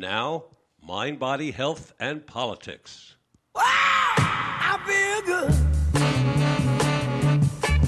[0.00, 0.44] now,
[0.82, 3.16] Mind, Body, Health, and Politics.
[3.54, 5.52] Wow, I feel good.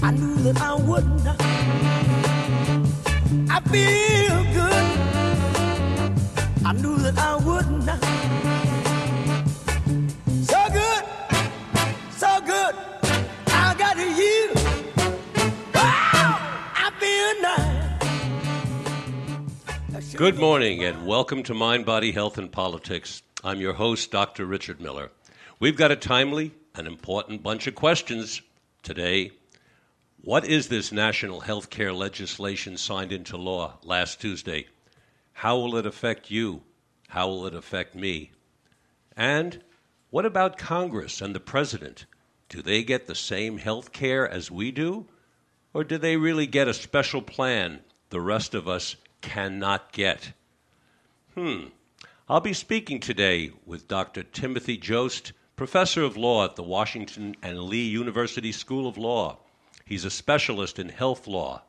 [0.03, 1.27] I knew that I wouldn't.
[3.51, 4.32] I feel
[20.17, 23.23] Good morning and welcome to Mind, Body, Health, and Politics.
[23.43, 24.45] I'm your host, Dr.
[24.45, 25.11] Richard Miller.
[25.59, 28.43] We've got a timely and important bunch of questions
[28.83, 29.31] today.
[30.21, 34.67] What is this national health care legislation signed into law last Tuesday?
[35.33, 36.63] How will it affect you?
[37.09, 38.33] How will it affect me?
[39.17, 39.63] And
[40.11, 42.05] what about Congress and the President?
[42.51, 45.07] Do they get the same health care as we do?
[45.73, 50.33] Or do they really get a special plan the rest of us cannot get?
[51.35, 51.67] Hmm.
[52.29, 54.23] I'll be speaking today with Dr.
[54.23, 59.39] Timothy Jost, professor of law at the Washington and Lee University School of Law.
[59.85, 61.63] He's a specialist in health law.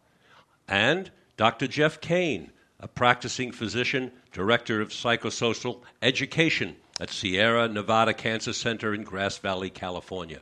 [0.67, 1.67] And Dr.
[1.67, 9.03] Jeff Kane, a practicing physician, director of psychosocial education at Sierra Nevada Cancer Center in
[9.03, 10.41] Grass Valley, California.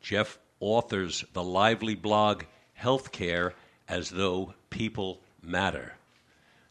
[0.00, 2.44] Jeff authors the lively blog
[2.80, 3.52] Healthcare
[3.88, 5.94] as Though People Matter.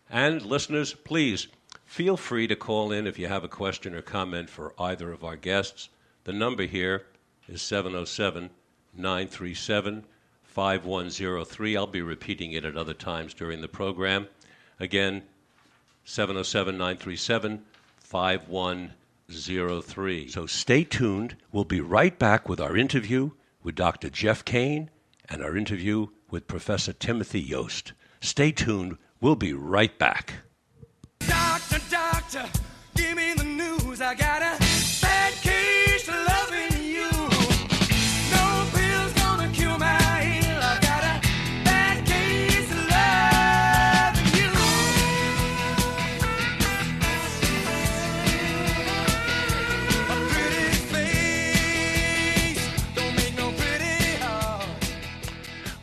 [0.10, 1.48] And listeners, please
[1.86, 5.24] feel free to call in if you have a question or comment for either of
[5.24, 5.90] our guests.
[6.24, 7.06] The number here
[7.48, 8.50] is 707
[8.96, 10.06] 937
[10.44, 11.78] 5103.
[11.78, 14.28] I'll be repeating it at other times during the program.
[14.80, 15.22] Again,
[16.06, 17.64] 707 937
[18.00, 20.28] 5103.
[20.28, 21.36] So stay tuned.
[21.52, 23.30] We'll be right back with our interview
[23.62, 24.10] with Dr.
[24.10, 24.90] Jeff Kane
[25.30, 27.94] and our interview with Professor Timothy Jost.
[28.22, 28.98] Stay tuned.
[29.22, 30.34] We'll be right back.
[31.20, 32.46] Doctor, doctor,
[32.96, 34.00] give me the news.
[34.02, 34.42] I got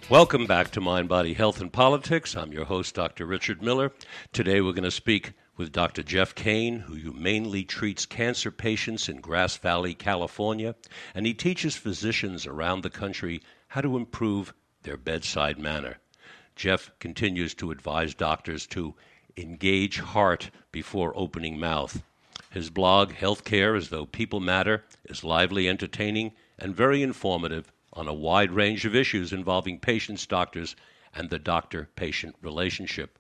[0.09, 2.37] Welcome back to Mind, Body, Health, and Politics.
[2.37, 3.27] I'm your host, Dr.
[3.27, 3.91] Richard Miller.
[4.33, 6.05] Today we're going to speak with Dr.
[6.05, 10.77] Jeff Kane, who humanely treats cancer patients in Grass Valley, California,
[11.13, 15.97] and he teaches physicians around the country how to improve their bedside manner.
[16.55, 18.95] Jeff continues to advise doctors to
[19.37, 22.05] engage heart before opening mouth.
[22.53, 26.31] His blog, Healthcare as Though People Matter, is lively, entertaining,
[26.61, 30.77] and very informative on a wide range of issues involving patients, doctors,
[31.15, 33.19] and the doctor patient relationship.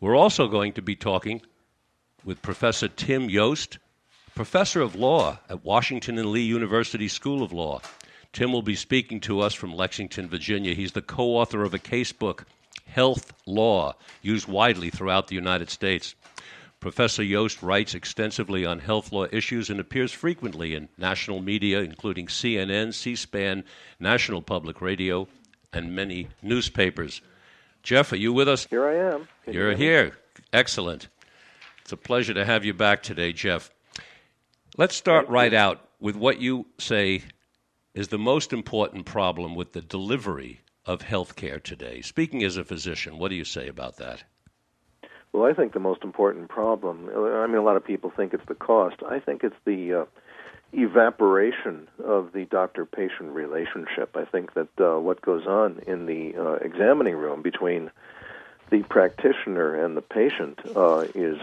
[0.00, 1.40] We're also going to be talking
[2.24, 3.78] with Professor Tim Jost,
[4.34, 7.80] professor of law at Washington and Lee University School of Law.
[8.32, 10.74] Tim will be speaking to us from Lexington, Virginia.
[10.74, 12.44] He's the co author of a casebook,
[12.84, 16.14] Health Law, used widely throughout the United States.
[16.86, 22.28] Professor Jost writes extensively on health law issues and appears frequently in national media, including
[22.28, 23.64] CNN, C SPAN,
[23.98, 25.26] National Public Radio,
[25.72, 27.22] and many newspapers.
[27.82, 28.68] Jeff, are you with us?
[28.70, 29.26] Here I am.
[29.42, 29.78] Can you You're me?
[29.78, 30.16] here.
[30.52, 31.08] Excellent.
[31.82, 33.68] It's a pleasure to have you back today, Jeff.
[34.76, 37.24] Let's start right out with what you say
[37.94, 42.00] is the most important problem with the delivery of health care today.
[42.00, 44.22] Speaking as a physician, what do you say about that?
[45.36, 48.46] Well, I think the most important problem, I mean, a lot of people think it's
[48.46, 49.02] the cost.
[49.06, 50.04] I think it's the uh,
[50.72, 54.16] evaporation of the doctor patient relationship.
[54.16, 57.90] I think that uh, what goes on in the uh, examining room between
[58.70, 61.36] the practitioner and the patient uh, is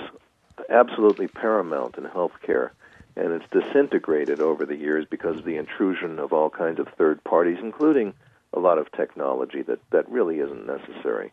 [0.69, 2.71] absolutely paramount in healthcare.
[3.15, 7.23] And it's disintegrated over the years because of the intrusion of all kinds of third
[7.23, 8.15] parties, including
[8.53, 11.31] a lot of technology that, that really isn't necessary.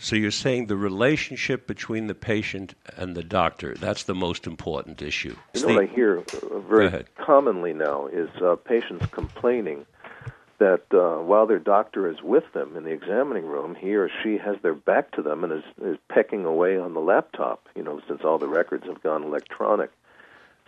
[0.00, 5.02] So you're saying the relationship between the patient and the doctor, that's the most important
[5.02, 5.34] issue.
[5.54, 9.86] You know what I hear uh, very commonly now is uh, patients complaining
[10.58, 14.38] that uh, while their doctor is with them in the examining room, he or she
[14.38, 17.66] has their back to them and is, is pecking away on the laptop.
[17.74, 19.90] You know, since all the records have gone electronic,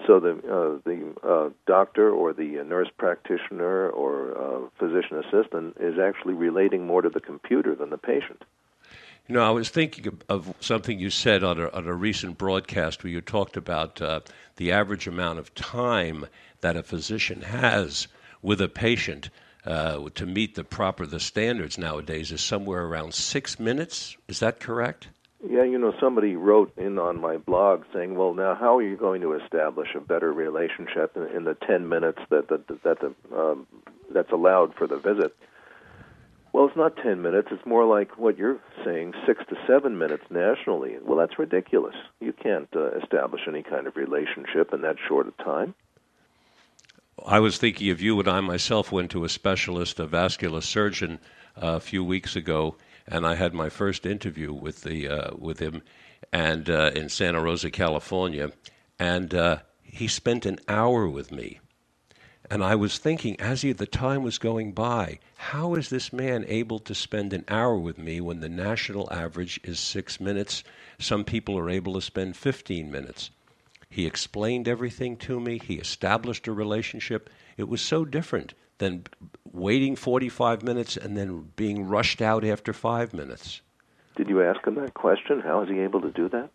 [0.07, 5.77] so the uh, the uh, doctor or the uh, nurse practitioner or uh, physician assistant
[5.79, 8.43] is actually relating more to the computer than the patient.
[9.31, 13.05] You know, I was thinking of, something you said on a, on a recent broadcast
[13.05, 14.23] where you talked about uh,
[14.57, 16.27] the average amount of time
[16.63, 18.09] that a physician has
[18.43, 19.31] with a patient
[19.65, 24.17] uh, to meet the proper the standards nowadays is somewhere around six minutes.
[24.27, 25.07] Is that correct?
[25.49, 28.97] Yeah, you know, somebody wrote in on my blog saying, "Well, now how are you
[28.97, 33.15] going to establish a better relationship in, in the ten minutes that that that the,
[33.33, 33.69] um,
[34.13, 35.37] that's allowed for the visit?"
[36.53, 37.49] Well, it's not ten minutes.
[37.53, 40.97] It's more like what you're saying, six to seven minutes nationally.
[41.03, 41.95] Well, that's ridiculous.
[42.21, 45.75] You can't uh, establish any kind of relationship in that short a time.
[47.25, 51.19] I was thinking of you when I myself went to a specialist, a vascular surgeon,
[51.57, 52.77] uh, a few weeks ago
[53.11, 55.83] and I had my first interview with the uh, with him,
[56.33, 58.53] and uh, in Santa Rosa, California,
[58.99, 61.61] and uh, he spent an hour with me.
[62.51, 66.45] And I was thinking, as he, the time was going by, how is this man
[66.49, 70.65] able to spend an hour with me when the national average is six minutes?
[70.99, 73.31] Some people are able to spend 15 minutes.
[73.89, 75.61] He explained everything to me.
[75.65, 77.31] He established a relationship.
[77.57, 79.05] It was so different than
[79.53, 83.61] waiting 45 minutes and then being rushed out after five minutes.
[84.17, 85.39] Did you ask him that question?
[85.41, 86.51] How is he able to do that?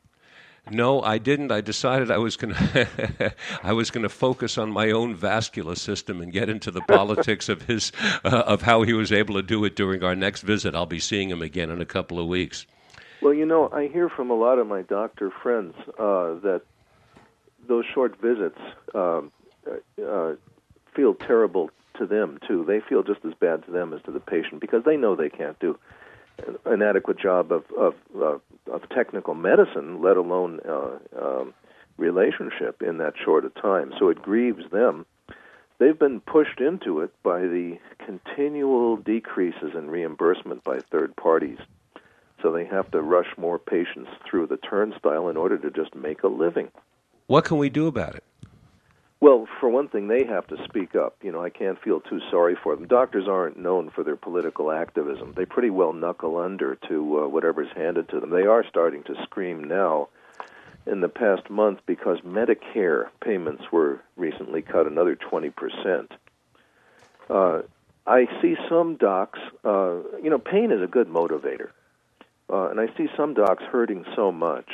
[0.71, 1.51] No, I didn't.
[1.51, 3.33] I decided I was going to
[3.63, 7.49] I was going to focus on my own vascular system and get into the politics
[7.49, 7.91] of his
[8.23, 10.75] uh, of how he was able to do it during our next visit.
[10.75, 12.65] I'll be seeing him again in a couple of weeks.
[13.21, 16.61] Well, you know, I hear from a lot of my doctor friends uh, that
[17.67, 18.59] those short visits
[18.93, 19.31] um,
[19.67, 20.35] uh, uh
[20.95, 22.63] feel terrible to them too.
[22.65, 25.29] They feel just as bad to them as to the patient because they know they
[25.29, 25.77] can't do
[26.65, 28.37] an adequate job of of, uh,
[28.71, 31.53] of technical medicine, let alone uh, um,
[31.97, 33.93] relationship in that short a time.
[33.99, 35.05] So it grieves them.
[35.77, 41.57] They've been pushed into it by the continual decreases in reimbursement by third parties.
[42.41, 46.23] So they have to rush more patients through the turnstile in order to just make
[46.23, 46.69] a living.
[47.27, 48.23] What can we do about it?
[49.21, 51.17] Well, for one thing, they have to speak up.
[51.23, 52.87] You know, I can't feel too sorry for them.
[52.87, 55.33] Doctors aren't known for their political activism.
[55.35, 58.29] They pretty well knuckle under to uh, whatever's handed to them.
[58.29, 60.09] They are starting to scream now
[60.85, 66.11] in the past month because Medicare payments were recently cut another 20%.
[67.29, 67.61] Uh,
[68.05, 71.69] I see some docs, uh, you know, pain is a good motivator.
[72.47, 74.69] Uh, and I see some docs hurting so much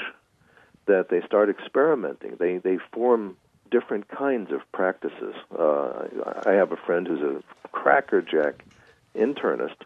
[0.88, 2.36] that they start experimenting.
[2.38, 3.38] They they form
[3.72, 5.34] different kinds of practices.
[5.58, 6.08] Uh,
[6.46, 7.42] I have a friend who's a
[7.72, 8.64] crackerjack
[9.16, 9.78] internist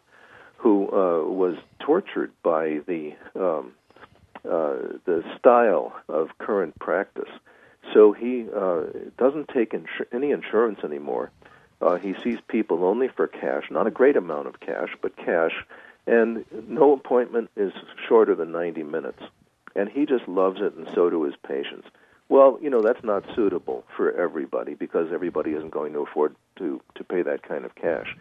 [0.57, 3.73] who uh, was tortured by the um,
[4.43, 7.29] uh, the style of current practice.
[7.93, 8.81] So he uh,
[9.17, 11.31] doesn't take insur- any insurance anymore.
[11.81, 15.53] Uh, he sees people only for cash, not a great amount of cash, but cash,
[16.07, 17.73] and no appointment is
[18.07, 19.21] shorter than 90 minutes.
[19.75, 21.88] And he just loves it, and so do his patients.
[22.27, 26.81] Well, you know that's not suitable for everybody because everybody isn't going to afford to
[26.95, 28.16] to pay that kind of cash.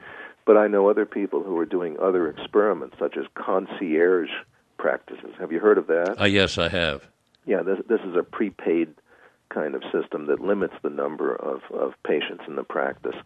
[0.45, 4.29] But I know other people who are doing other experiments, such as concierge
[4.77, 5.31] practices.
[5.39, 6.21] Have you heard of that?
[6.21, 7.07] Uh, yes, I have.
[7.47, 8.95] Yeah, this this is a prepaid
[9.49, 13.17] kind of system that limits the number of of patients in the practice.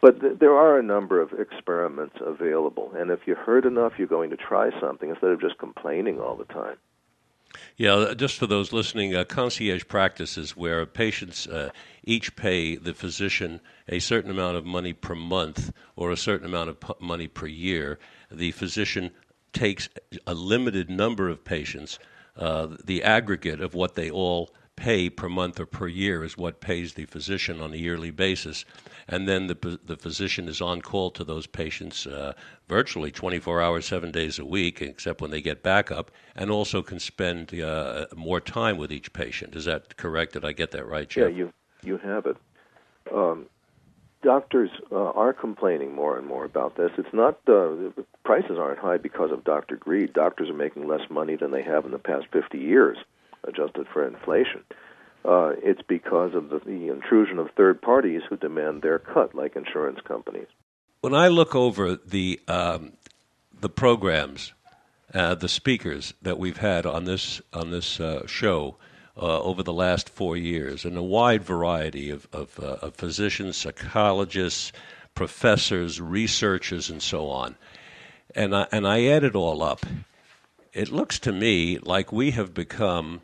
[0.00, 4.06] But th- there are a number of experiments available, and if you heard enough, you're
[4.06, 6.76] going to try something instead of just complaining all the time.
[7.76, 11.70] Yeah, uh, just for those listening, uh, concierge practices where patients uh,
[12.04, 16.70] each pay the physician a certain amount of money per month or a certain amount
[16.70, 17.98] of p- money per year.
[18.30, 19.10] The physician
[19.52, 19.88] takes
[20.26, 21.98] a limited number of patients.
[22.36, 26.60] Uh, the aggregate of what they all pay per month or per year is what
[26.60, 28.64] pays the physician on a yearly basis.
[29.08, 32.32] And then the, the physician is on call to those patients uh,
[32.68, 36.98] virtually 24 hours, seven days a week, except when they get backup, and also can
[36.98, 39.54] spend uh, more time with each patient.
[39.54, 40.32] Is that correct?
[40.32, 41.30] Did I get that right, Jeff?
[41.30, 41.52] Yeah, you,
[41.82, 42.36] you have it.
[43.12, 43.46] Um,
[44.22, 46.90] doctors uh, are complaining more and more about this.
[46.96, 47.90] It's not uh,
[48.24, 49.76] prices aren't high because of Dr.
[49.76, 50.14] Greed.
[50.14, 52.96] Doctors are making less money than they have in the past 50 years
[53.46, 54.62] adjusted for inflation.
[55.24, 59.56] Uh, it's because of the, the intrusion of third parties who demand their cut, like
[59.56, 60.48] insurance companies.
[61.00, 62.92] When I look over the um,
[63.58, 64.52] the programs,
[65.14, 68.76] uh, the speakers that we've had on this on this uh, show
[69.16, 73.56] uh, over the last four years, and a wide variety of of, uh, of physicians,
[73.56, 74.72] psychologists,
[75.14, 77.56] professors, researchers, and so on,
[78.34, 79.86] and I, and I add it all up.
[80.74, 83.22] It looks to me like we have become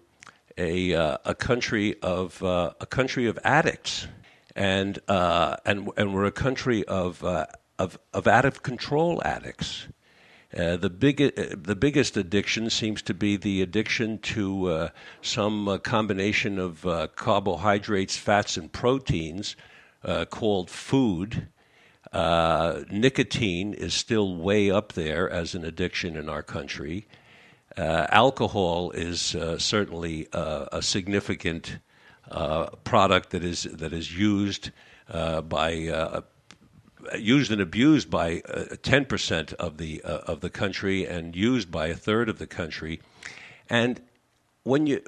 [0.61, 4.07] a uh, a country of uh, a country of addicts,
[4.55, 7.47] and uh, and and we're a country of uh,
[7.79, 9.89] of of out of control addicts.
[10.57, 14.91] Uh, the big uh, the biggest addiction seems to be the addiction to
[15.23, 16.85] some combination of
[17.17, 19.57] carbohydrates, fats, and proteins
[20.29, 21.49] called food.
[22.13, 27.07] nicotine is still way up there as an addiction in our country.
[27.77, 31.79] Uh, alcohol is uh, certainly uh, a significant
[32.31, 34.71] uh, product that is that is used
[35.09, 36.23] uh, by
[37.17, 38.43] used and abused by
[38.83, 43.01] ten percent of the of the country and used by a third of the country,
[43.69, 44.01] and
[44.65, 45.01] when you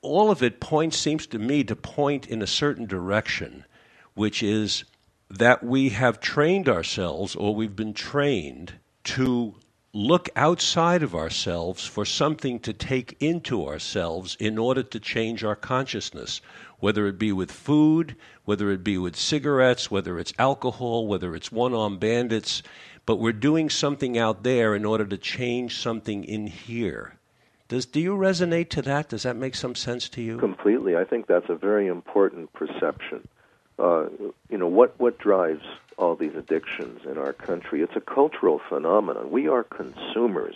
[0.00, 3.64] all of it points seems to me to point in a certain direction,
[4.14, 4.84] which is
[5.30, 8.74] that we have trained ourselves or we've been trained
[9.04, 9.54] to
[9.98, 15.56] look outside of ourselves for something to take into ourselves in order to change our
[15.56, 16.40] consciousness,
[16.78, 18.14] whether it be with food,
[18.44, 22.62] whether it be with cigarettes, whether it's alcohol, whether it's one armed bandits.
[23.06, 27.14] But we're doing something out there in order to change something in here.
[27.66, 29.08] Does do you resonate to that?
[29.08, 30.38] Does that make some sense to you?
[30.38, 30.94] Completely.
[30.96, 33.26] I think that's a very important perception.
[33.80, 34.06] Uh,
[34.48, 35.64] you know what what drives
[35.98, 37.82] all these addictions in our country?
[37.82, 39.30] It's a cultural phenomenon.
[39.30, 40.54] We are consumers.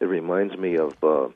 [0.00, 1.28] It reminds me of uh,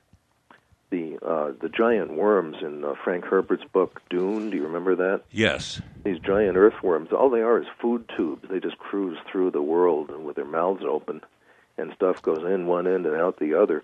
[0.90, 4.50] the uh, the giant worms in uh, Frank Herbert's book Dune.
[4.50, 5.22] Do you remember that?
[5.30, 5.80] Yes.
[6.04, 7.12] These giant earthworms.
[7.12, 8.48] All they are is food tubes.
[8.48, 11.20] They just cruise through the world and with their mouths open,
[11.76, 13.82] and stuff goes in one end and out the other.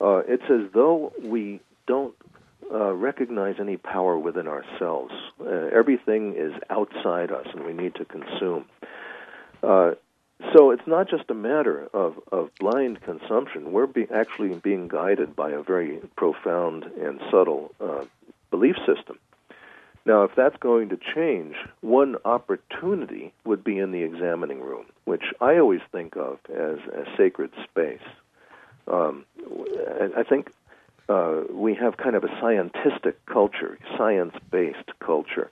[0.00, 2.14] Uh, it's as though we don't
[2.70, 5.12] uh, recognize any power within ourselves.
[5.40, 8.64] Uh, everything is outside us, and we need to consume.
[9.62, 9.92] Uh,
[10.52, 13.72] so it's not just a matter of, of blind consumption.
[13.72, 18.04] We're be, actually being guided by a very profound and subtle uh,
[18.50, 19.18] belief system.
[20.04, 25.22] Now, if that's going to change, one opportunity would be in the examining room, which
[25.40, 28.00] I always think of as a sacred space.
[28.88, 29.24] Um,
[30.16, 30.52] I think
[31.12, 35.50] uh, we have kind of a scientistic culture, science based culture.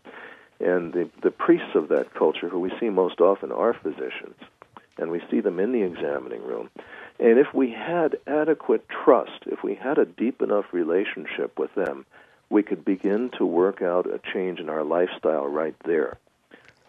[0.59, 4.37] And the, the priests of that culture, who we see most often, are physicians.
[4.99, 6.71] And we see them in the examining room.
[7.19, 12.07] And if we had adequate trust, if we had a deep enough relationship with them,
[12.49, 16.19] we could begin to work out a change in our lifestyle right there.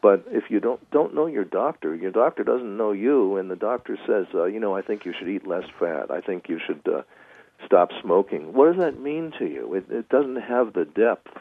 [0.01, 3.55] But if you don't don't know your doctor, your doctor doesn't know you, and the
[3.55, 6.09] doctor says, uh, you know, I think you should eat less fat.
[6.09, 7.03] I think you should uh,
[7.65, 8.53] stop smoking.
[8.53, 9.73] What does that mean to you?
[9.73, 11.31] It, it doesn't have the depth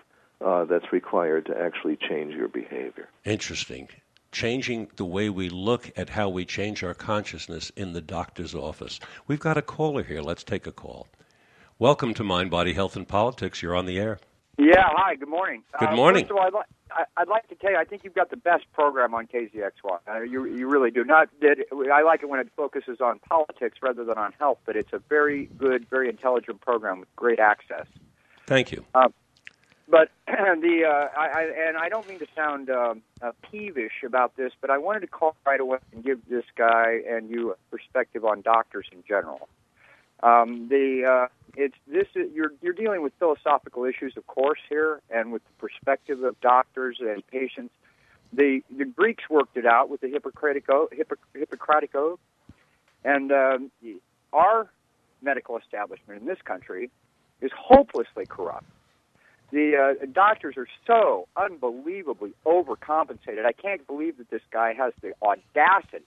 [0.45, 3.09] uh, that's required to actually change your behavior.
[3.25, 3.89] Interesting.
[4.33, 9.01] Changing the way we look at how we change our consciousness in the doctor's office.
[9.27, 10.23] We've got a caller here.
[10.23, 11.09] Let's take a call.
[11.79, 13.63] Welcome to Mind, Body, Health, and Politics.
[13.63, 14.19] You're on the air.
[14.61, 15.63] Yeah, hi, good morning.
[15.79, 16.25] Good morning.
[16.25, 18.15] Uh, first of all, I'd, li- I- I'd like to tell you, I think you've
[18.15, 19.71] got the best program on KZYX.
[20.07, 21.03] Uh, you, you really do.
[21.03, 24.77] Not that I like it when it focuses on politics rather than on health, but
[24.77, 27.87] it's a very good, very intelligent program with great access.
[28.47, 28.85] Thank you.
[29.89, 34.37] But the uh, I, I and I don't mean to sound um, uh, peevish about
[34.37, 37.57] this, but I wanted to call right away and give this guy and you a
[37.71, 39.49] perspective on doctors in general.
[40.23, 45.33] Um, the uh, it's this you're you're dealing with philosophical issues, of course, here, and
[45.33, 47.73] with the perspective of doctors and patients.
[48.33, 52.21] The the Greeks worked it out with the Hippocratic oath, Hippo, Hippocratic oath,
[53.05, 53.71] and um,
[54.33, 54.71] our
[55.23, 56.91] medical establishment in this country
[57.41, 58.67] is hopelessly corrupt.
[59.51, 63.45] The uh, doctors are so unbelievably overcompensated.
[63.45, 66.05] I can't believe that this guy has the audacity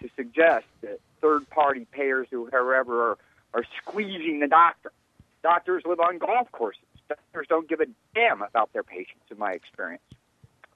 [0.00, 3.16] to suggest that third-party payers, who whoever
[3.54, 4.92] are, squeezing the doctor.
[5.42, 6.82] Doctors live on golf courses.
[7.08, 10.02] Doctors don't give a damn about their patients, in my experience.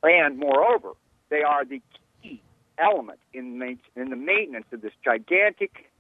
[0.03, 0.93] And moreover,
[1.31, 1.83] they are the
[2.23, 2.43] key
[2.79, 5.91] element in, ma- in the maintenance of this gigantic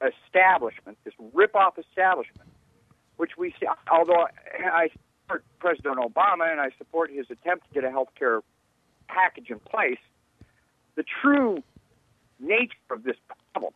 [0.00, 2.48] establishment, this rip-off establishment,
[3.16, 3.66] which we see.
[3.90, 4.26] Although
[4.72, 4.88] I
[5.24, 8.40] support President Obama and I support his attempt to get a health care
[9.08, 9.98] package in place,
[10.94, 11.62] the true
[12.38, 13.16] nature of this
[13.52, 13.72] problem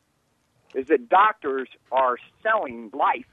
[0.75, 3.27] is that doctors are selling life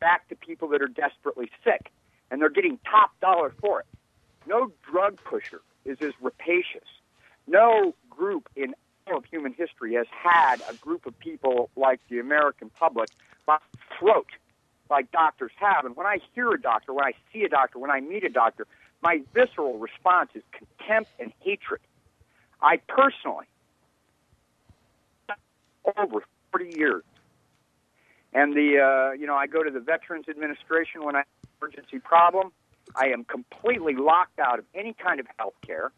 [0.00, 1.90] back to people that are desperately sick,
[2.30, 3.86] and they're getting top dollar for it.
[4.46, 6.88] No drug pusher is as rapacious.
[7.46, 8.74] No group in
[9.06, 13.10] all of human history has had a group of people like the American public
[13.46, 13.58] by
[13.98, 14.28] throat
[14.88, 15.84] like doctors have.
[15.84, 18.28] And when I hear a doctor, when I see a doctor, when I meet a
[18.28, 18.66] doctor,
[19.02, 21.80] my visceral response is contempt and hatred.
[22.60, 23.46] I personally,
[25.96, 27.02] over 40 years,
[28.32, 31.48] and the uh, you know I go to the Veterans Administration when I have an
[31.60, 32.52] emergency problem.
[32.96, 35.92] I am completely locked out of any kind of health care,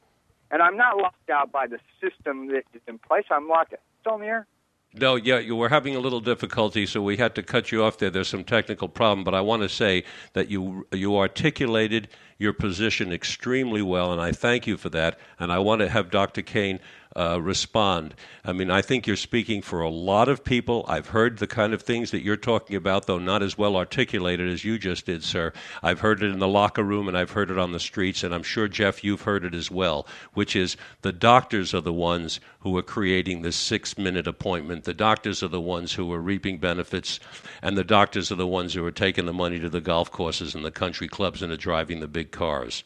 [0.50, 3.24] and I'm not locked out by the system that is in place.
[3.30, 3.80] I'm locked out.
[4.00, 4.46] Still in the air?
[4.94, 7.96] No, yeah, you were having a little difficulty, so we had to cut you off
[7.96, 8.10] there.
[8.10, 10.04] There's some technical problem, but I want to say
[10.34, 15.18] that you you articulated your position extremely well, and I thank you for that.
[15.38, 16.42] And I want to have Dr.
[16.42, 16.78] Kane
[17.16, 18.14] uh, respond.
[18.44, 20.84] I mean, I think you're speaking for a lot of people.
[20.88, 24.48] I've heard the kind of things that you're talking about, though not as well articulated
[24.48, 25.52] as you just did, sir.
[25.82, 28.34] I've heard it in the locker room and I've heard it on the streets, and
[28.34, 32.40] I'm sure, Jeff, you've heard it as well, which is the doctors are the ones
[32.60, 34.84] who are creating this six minute appointment.
[34.84, 37.20] The doctors are the ones who are reaping benefits,
[37.60, 40.54] and the doctors are the ones who are taking the money to the golf courses
[40.54, 42.84] and the country clubs and are driving the big cars.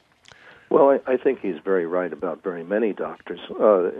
[0.68, 3.40] Well, I, I think he's very right about very many doctors.
[3.50, 3.90] Uh,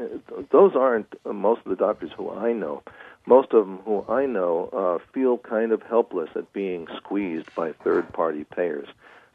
[0.50, 2.82] those aren't uh, most of the doctors who I know.
[3.24, 7.72] Most of them who I know uh, feel kind of helpless at being squeezed by
[7.72, 8.88] third party payers.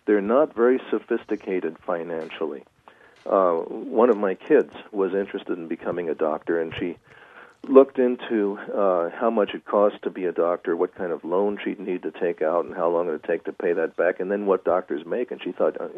[0.06, 2.64] They're not very sophisticated financially.
[3.26, 6.98] Uh, one of my kids was interested in becoming a doctor, and she
[7.68, 11.60] looked into uh, how much it costs to be a doctor, what kind of loan
[11.64, 14.20] she'd need to take out, and how long it would take to pay that back,
[14.20, 15.32] and then what doctors make.
[15.32, 15.90] And she thought, uh,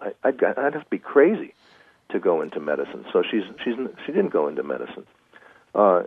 [0.00, 1.54] I, I'd, I'd have to be crazy
[2.10, 3.04] to go into medicine.
[3.12, 3.74] So she's she's
[4.06, 5.06] she didn't go into medicine.
[5.74, 6.04] Uh,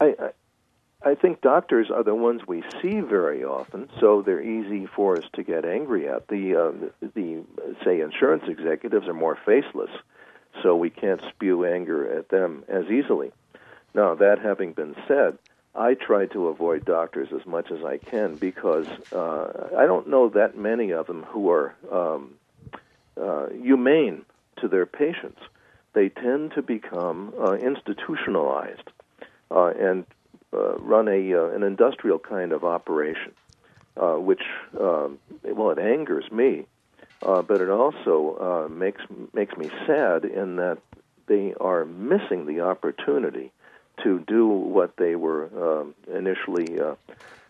[0.00, 0.30] I, I
[1.04, 5.24] I think doctors are the ones we see very often, so they're easy for us
[5.32, 6.28] to get angry at.
[6.28, 7.42] The uh, the
[7.84, 9.90] say insurance executives are more faceless,
[10.62, 13.32] so we can't spew anger at them as easily.
[13.94, 15.38] Now, that having been said,
[15.74, 20.28] I try to avoid doctors as much as I can because uh, I don't know
[20.30, 22.34] that many of them who are um,
[23.16, 24.24] uh, humane
[24.60, 25.40] to their patients.
[25.94, 28.90] They tend to become uh, institutionalized
[29.50, 30.06] uh, and
[30.52, 33.32] uh, run a uh, an industrial kind of operation,
[33.96, 34.42] which
[34.78, 36.66] um, well, it angers me,
[37.20, 40.78] but it also makes makes me sad in that
[41.26, 43.52] they are missing the opportunity
[44.02, 46.94] to do what they were um, initially uh,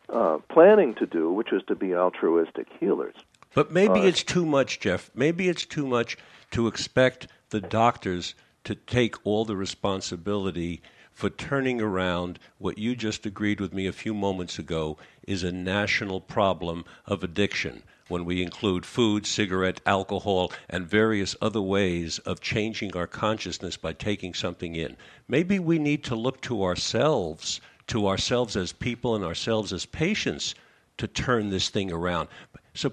[0.08, 3.14] uh, planning to do, which is to be altruistic healers.
[3.54, 5.10] But maybe uh, it's too much, Jeff.
[5.14, 6.16] Maybe it's too much
[6.52, 10.80] to expect the doctors to take all the responsibility
[11.12, 15.52] for turning around what you just agreed with me a few moments ago is a
[15.52, 17.82] national problem of addiction
[18.12, 23.94] when we include food, cigarette, alcohol, and various other ways of changing our consciousness by
[23.94, 24.94] taking something in.
[25.28, 30.54] Maybe we need to look to ourselves, to ourselves as people and ourselves as patients,
[30.98, 32.28] to turn this thing around.
[32.74, 32.92] So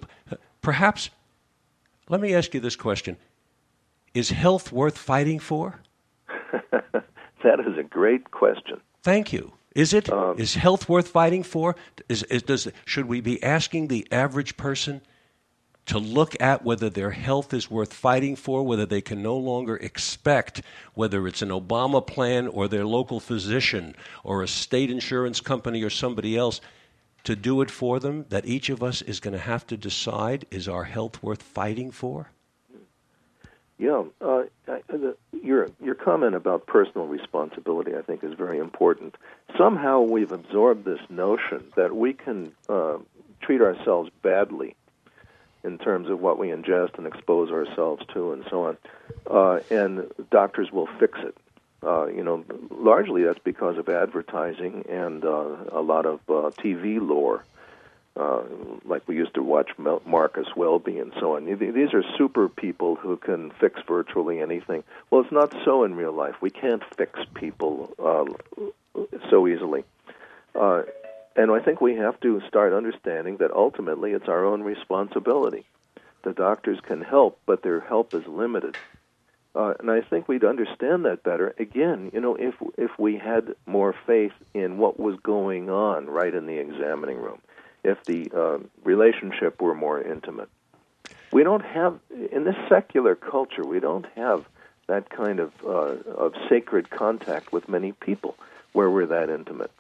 [0.62, 1.10] perhaps,
[2.08, 3.18] let me ask you this question
[4.14, 5.82] Is health worth fighting for?
[6.72, 8.80] that is a great question.
[9.04, 9.52] Thank you.
[9.76, 10.10] Is it?
[10.10, 11.76] Um, is health worth fighting for?
[12.08, 15.02] Is, is, does, should we be asking the average person
[15.90, 19.76] to look at whether their health is worth fighting for, whether they can no longer
[19.78, 20.62] expect,
[20.94, 25.90] whether it's an Obama plan or their local physician or a state insurance company or
[25.90, 26.62] somebody else,
[27.24, 30.46] to do it for them, that each of us is going to have to decide
[30.52, 32.30] is our health worth fighting for?
[33.80, 39.16] Yeah, uh, I, the, your your comment about personal responsibility, I think, is very important.
[39.58, 42.98] Somehow we've absorbed this notion that we can uh,
[43.42, 44.76] treat ourselves badly
[45.64, 48.78] in terms of what we ingest and expose ourselves to, and so on.
[49.30, 51.36] Uh, and doctors will fix it.
[51.82, 57.00] Uh, you know, largely that's because of advertising and uh, a lot of uh, TV
[57.00, 57.46] lore,
[58.18, 58.42] uh,
[58.84, 59.70] like we used to watch
[60.06, 61.46] Marcus Welby and so on.
[61.46, 64.84] These are super people who can fix virtually anything.
[65.10, 66.36] Well, it's not so in real life.
[66.42, 69.86] We can't fix people uh, so easily.
[70.54, 70.84] Uh,
[71.40, 75.66] and I think we have to start understanding that ultimately it's our own responsibility.
[76.24, 78.76] The doctors can help, but their help is limited.
[79.56, 83.56] Uh, and I think we'd understand that better again, you know, if if we had
[83.66, 87.40] more faith in what was going on right in the examining room,
[87.86, 90.50] if the uh, relationship were more intimate.
[91.32, 93.64] We don't have in this secular culture.
[93.66, 94.46] We don't have
[94.88, 98.36] that kind of uh, of sacred contact with many people
[98.74, 99.72] where we're that intimate.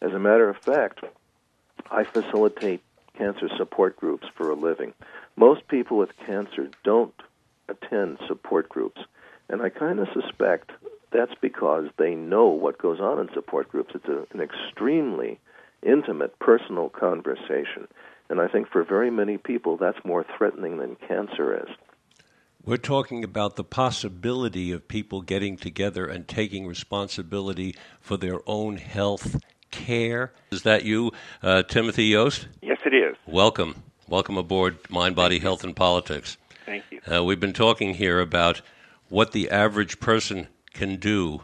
[0.00, 1.00] As a matter of fact,
[1.90, 2.82] I facilitate
[3.16, 4.94] cancer support groups for a living.
[5.36, 7.14] Most people with cancer don't
[7.68, 9.00] attend support groups,
[9.48, 10.70] and I kind of suspect
[11.10, 13.94] that's because they know what goes on in support groups.
[13.94, 15.40] It's a, an extremely
[15.82, 17.88] intimate, personal conversation.
[18.28, 21.74] And I think for very many people, that's more threatening than cancer is.
[22.64, 28.76] We're talking about the possibility of people getting together and taking responsibility for their own
[28.76, 30.32] health care.
[30.50, 32.48] Is that you, uh, Timothy Jost?
[32.62, 33.16] Yes, it is.
[33.26, 33.82] Welcome.
[34.08, 36.36] Welcome aboard Mind, Body, Health, and Politics.
[36.64, 37.00] Thank you.
[37.10, 38.62] Uh, we've been talking here about
[39.08, 41.42] what the average person can do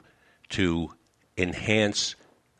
[0.51, 0.93] to
[1.37, 2.15] enhance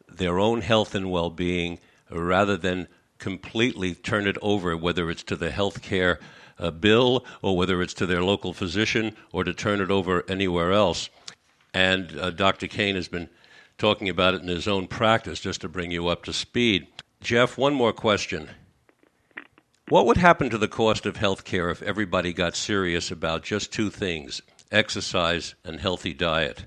[0.09, 1.79] their own health and well being
[2.11, 6.19] rather than completely turn it over, whether it's to the health care
[6.59, 10.73] uh, bill or whether it's to their local physician or to turn it over anywhere
[10.73, 11.09] else.
[11.73, 12.67] and uh, Dr.
[12.69, 13.29] Kane has been
[13.79, 16.87] talking about it in his own practice just to bring you up to speed.
[17.21, 18.51] Jeff, one more question.
[19.89, 23.73] What would happen to the cost of health care if everybody got serious about just
[23.73, 24.41] two things
[24.73, 26.67] exercise and healthy diet?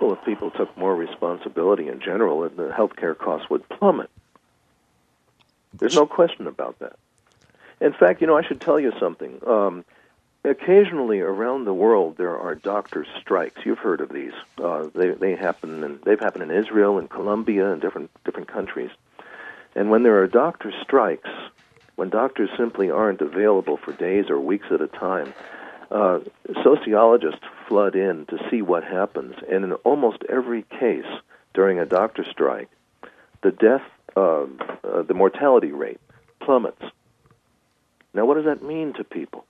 [0.00, 4.10] Well, if people took more responsibility in general, the healthcare costs would plummet.
[5.74, 6.96] There's no question about that.
[7.80, 9.40] In fact, you know, I should tell you something.
[9.46, 9.84] Um,
[10.48, 13.60] occasionally around the world, there are doctor strikes.
[13.64, 14.32] You've heard of these.
[14.62, 18.90] Uh, they they happen, and they've happened in Israel and Colombia and different different countries.
[19.74, 21.30] And when there are doctor strikes,
[21.96, 25.34] when doctors simply aren't available for days or weeks at a time,
[25.90, 26.20] uh,
[26.62, 29.34] sociologists flood in to see what happens.
[29.50, 31.06] And in almost every case
[31.54, 32.68] during a doctor strike,
[33.42, 33.82] the death,
[34.16, 34.46] uh,
[34.84, 36.00] uh, the mortality rate
[36.40, 36.82] plummets.
[38.14, 39.44] Now, what does that mean to people?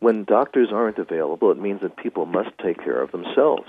[0.00, 3.68] When doctors aren't available, it means that people must take care of themselves.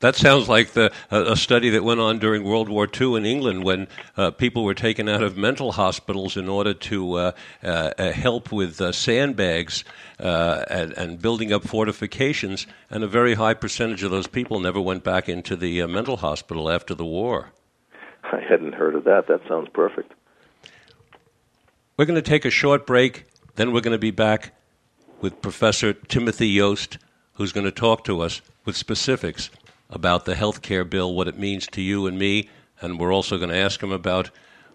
[0.00, 3.64] That sounds like the, a study that went on during World War II in England
[3.64, 7.32] when uh, people were taken out of mental hospitals in order to uh,
[7.62, 9.84] uh, uh help with uh, sandbags
[10.20, 14.80] uh, and, and, building up fortifications, and a very high percentage of those people never
[14.80, 17.52] went back into the mental hospital after the war.
[18.22, 19.28] I hadn't heard of that.
[19.28, 20.12] That sounds perfect.
[21.96, 24.52] We're going to take a short break, then we're going to be back
[25.20, 26.98] with Professor Timothy Jost,
[27.34, 29.50] who's going to talk to us with specifics
[29.90, 32.48] about the health care bill, what it means to you and me,
[32.80, 34.30] and we're also going to ask him about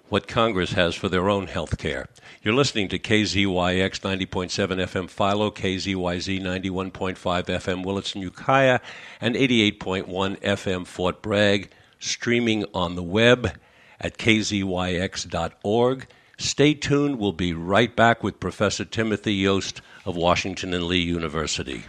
[0.10, 2.08] what Congress has for their own health care.
[2.44, 8.80] You're listening to KZYX 90.7 FM Philo, KZYZ 91.5 FM Willitson, Ukiah,
[9.22, 10.06] and 88.1
[10.42, 13.58] FM Fort Bragg, streaming on the web
[14.02, 16.08] at kzyx.org.
[16.42, 17.20] Stay tuned.
[17.20, 21.84] We'll be right back with Professor Timothy Jost of Washington and Lee University.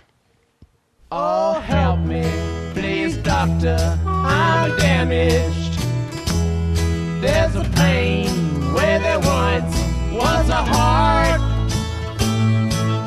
[1.10, 2.22] Oh, help me,
[2.74, 3.98] please, doctor.
[4.04, 5.78] I'm damaged.
[7.22, 8.28] There's a pain
[8.74, 9.74] where there once
[10.12, 11.40] was a heart.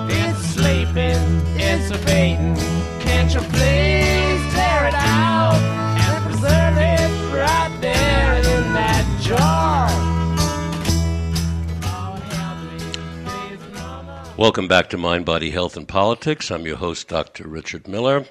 [0.09, 2.55] It's sleeping, it's a fading.
[3.01, 5.61] Can't you please tear it out
[5.99, 9.74] and preserve it right there in that jar?
[14.37, 16.51] Welcome back to Mind, Body, Health, and Politics.
[16.51, 17.47] I'm your host, Dr.
[17.47, 18.25] Richard Miller.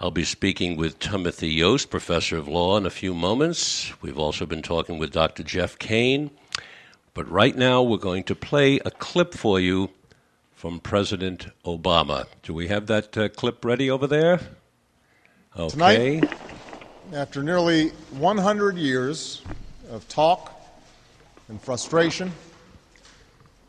[0.00, 3.92] I'll be speaking with Timothy Jost, professor of law, in a few moments.
[4.00, 5.42] We've also been talking with Dr.
[5.42, 6.30] Jeff Kane.
[7.12, 9.90] But right now, we're going to play a clip for you
[10.54, 12.24] from President Obama.
[12.42, 14.40] Do we have that uh, clip ready over there?
[15.58, 16.20] Okay.
[16.20, 16.32] Tonight,
[17.12, 19.42] after nearly 100 years
[19.90, 20.58] of talk
[21.50, 22.32] and frustration,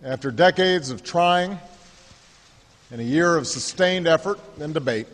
[0.05, 1.57] after decades of trying
[2.91, 5.07] and a year of sustained effort and debate,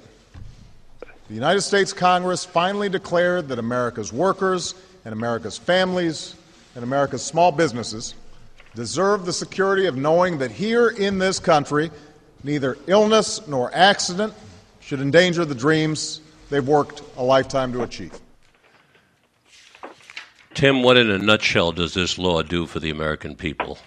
[1.30, 4.76] the United States Congress finally declared that America's workers
[5.06, 6.36] and America's families
[6.76, 8.16] and America's small businesses
[8.76, 11.90] deserve the security of knowing that here in this country,
[12.44, 14.34] neither illness nor accident
[14.82, 18.20] should endanger the dreams they've worked a lifetime to achieve.
[20.54, 23.78] Tim, what in a nutshell does this law do for the American people?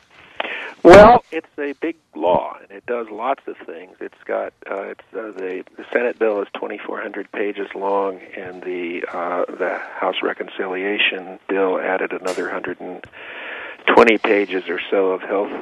[0.84, 3.96] Well, it's a big law, and it does lots of things.
[4.00, 9.02] It's got uh, it's uh, the the Senate bill is 2,400 pages long, and the
[9.10, 12.50] uh, the House Reconciliation bill added another
[13.86, 15.52] 120 pages or so of health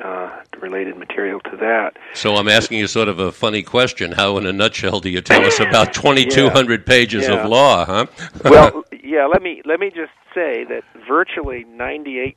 [0.00, 1.96] uh, related material to that.
[2.14, 4.12] So I'm asking you sort of a funny question.
[4.12, 6.86] How, in a nutshell, do you tell us about 2,200 yeah.
[6.86, 7.34] pages yeah.
[7.34, 7.84] of law?
[7.84, 8.06] Huh?
[8.44, 9.26] well, yeah.
[9.26, 12.36] Let me let me just say that virtually 98%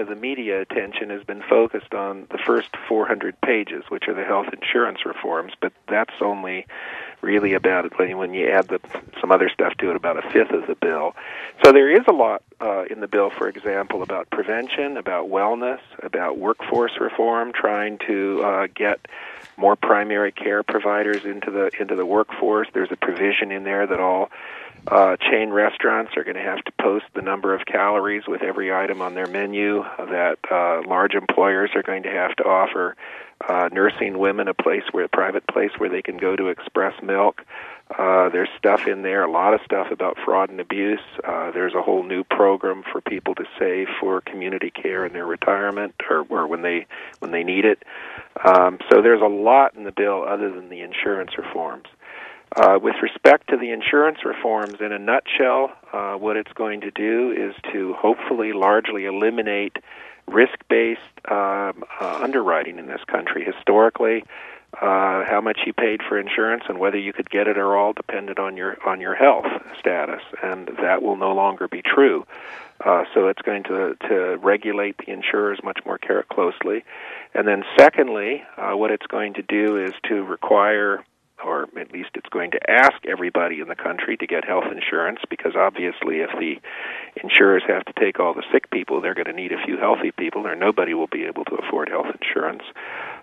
[0.00, 4.24] of the media attention has been focused on the first 400 pages, which are the
[4.24, 6.66] health insurance reforms, but that's only
[7.26, 8.80] really about it when you add the,
[9.20, 11.14] some other stuff to it, about a fifth of the bill.
[11.64, 15.80] So there is a lot uh, in the bill, for example, about prevention, about wellness,
[16.02, 18.98] about workforce reform, trying to uh, get
[19.56, 22.68] more primary care providers into the into the workforce.
[22.72, 24.30] There's a provision in there that all
[24.86, 28.72] uh, chain restaurants are going to have to post the number of calories with every
[28.72, 29.82] item on their menu.
[29.98, 32.96] That uh, large employers are going to have to offer
[33.48, 36.94] uh, nursing women a place where a private place where they can go to express
[37.02, 37.42] milk.
[37.90, 41.00] Uh, there's stuff in there, a lot of stuff about fraud and abuse.
[41.22, 45.26] Uh, there's a whole new program for people to save for community care in their
[45.26, 46.86] retirement or, or when they
[47.20, 47.84] when they need it.
[48.44, 51.86] Um, so there's a lot in the bill other than the insurance reforms.
[52.56, 56.90] Uh, with respect to the insurance reforms, in a nutshell, uh, what it's going to
[56.90, 59.76] do is to hopefully largely eliminate
[60.26, 63.44] risk based um, uh, underwriting in this country.
[63.44, 64.24] Historically,
[64.80, 67.92] uh, how much you paid for insurance and whether you could get it or all
[67.92, 69.46] depended on your on your health
[69.78, 72.26] status, and that will no longer be true.
[72.84, 76.84] Uh, so it's going to to regulate the insurers much more care- closely,
[77.32, 81.02] and then secondly, uh, what it's going to do is to require
[81.44, 85.20] or at least it's going to ask everybody in the country to get health insurance
[85.28, 86.56] because obviously if the
[87.22, 90.10] insurers have to take all the sick people they're going to need a few healthy
[90.12, 92.62] people or nobody will be able to afford health insurance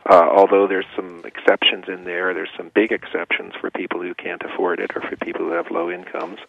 [0.09, 4.41] uh, although there's some exceptions in there, there's some big exceptions for people who can't
[4.43, 6.39] afford it or for people who have low incomes.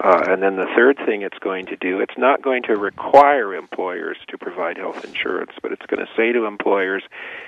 [0.00, 3.54] Uh, and then the third thing it's going to do, it's not going to require
[3.54, 7.02] employers to provide health insurance, but it's going to say to employers,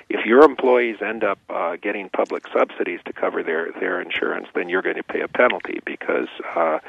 [0.09, 4.69] if your employees end up uh, getting public subsidies to cover their their insurance, then
[4.69, 6.79] you're going to pay a penalty because uh,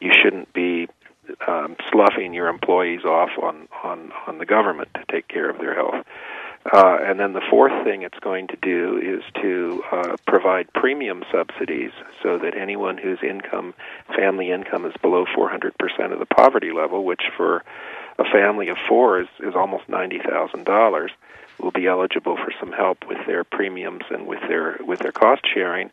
[0.00, 0.88] you shouldn't be
[1.46, 5.74] um, sloughing your employees off on on on the government to take care of their
[5.74, 6.04] health.
[6.70, 11.22] Uh, and then the fourth thing it's going to do is to uh, provide premium
[11.32, 11.92] subsidies
[12.22, 13.72] so that anyone whose income,
[14.14, 15.72] family income, is below 400%
[16.12, 17.64] of the poverty level, which for
[18.18, 21.08] a family of four is, is almost $90,000,
[21.58, 25.42] will be eligible for some help with their premiums and with their with their cost
[25.52, 25.90] sharing.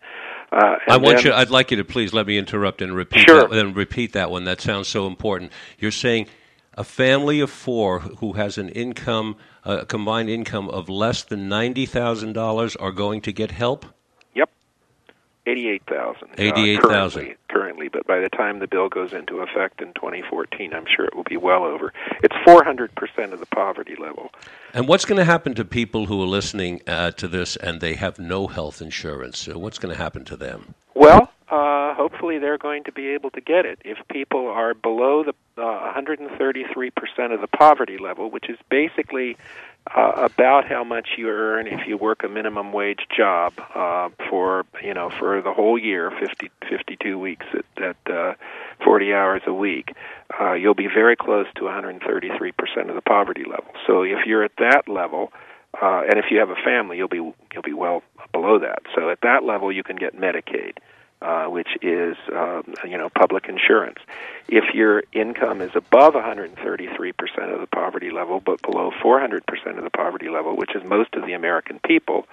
[0.51, 1.33] Uh, I want then, you.
[1.33, 3.47] I'd like you to please let me interrupt and repeat sure.
[3.47, 4.43] that, and repeat that one.
[4.43, 5.51] That sounds so important.
[5.79, 6.27] You're saying
[6.75, 11.85] a family of four who has an income, a combined income of less than ninety
[11.85, 13.85] thousand dollars, are going to get help.
[14.35, 14.49] Yep,
[15.47, 16.29] eighty-eight thousand.
[16.31, 19.81] Uh, eighty-eight thousand uh, currently, currently, but by the time the bill goes into effect
[19.81, 21.93] in 2014, I'm sure it will be well over.
[22.21, 24.31] It's 400 percent of the poverty level.
[24.73, 27.95] And what's going to happen to people who are listening uh, to this and they
[27.95, 29.47] have no health insurance?
[29.47, 30.75] what's going to happen to them?
[30.93, 33.79] Well, uh, hopefully they're going to be able to get it.
[33.85, 39.37] If people are below the uh, 133% of the poverty level, which is basically
[39.95, 44.65] uh, about how much you earn if you work a minimum wage job uh, for
[44.81, 48.33] you know for the whole year, 50, 52 weeks at, at uh,
[48.83, 49.95] 40 hours a week,
[50.39, 53.71] uh, you'll be very close to 133% of the poverty level.
[53.85, 55.31] So if you're at that level,
[55.79, 58.79] uh, and if you have a family, you'll be you'll be well below that.
[58.95, 60.77] So at that level, you can get Medicaid
[61.47, 63.99] which is um, you know public insurance.
[64.47, 69.41] If your income is above 133% of the poverty level, but below 400%
[69.77, 72.27] of the poverty level, which is most of the American people,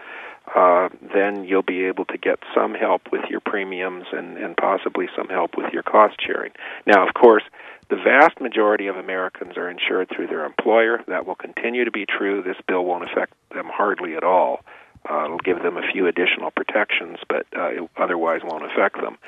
[0.54, 5.08] uh, then you'll be able to get some help with your premiums and, and possibly
[5.16, 6.52] some help with your cost sharing.
[6.86, 7.44] Now, of course,
[7.88, 11.02] the vast majority of Americans are insured through their employer.
[11.08, 12.42] That will continue to be true.
[12.42, 14.64] This bill won't affect them hardly at all.
[15.08, 19.18] Uh, it'll give them a few additional protections, but uh, it otherwise won't affect them.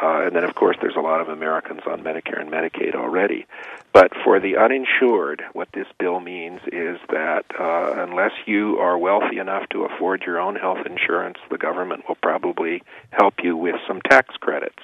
[0.00, 3.46] Uh, and then, of course, there's a lot of Americans on Medicare and Medicaid already.
[3.92, 9.38] But for the uninsured, what this bill means is that uh, unless you are wealthy
[9.38, 14.00] enough to afford your own health insurance, the government will probably help you with some
[14.02, 14.82] tax credits.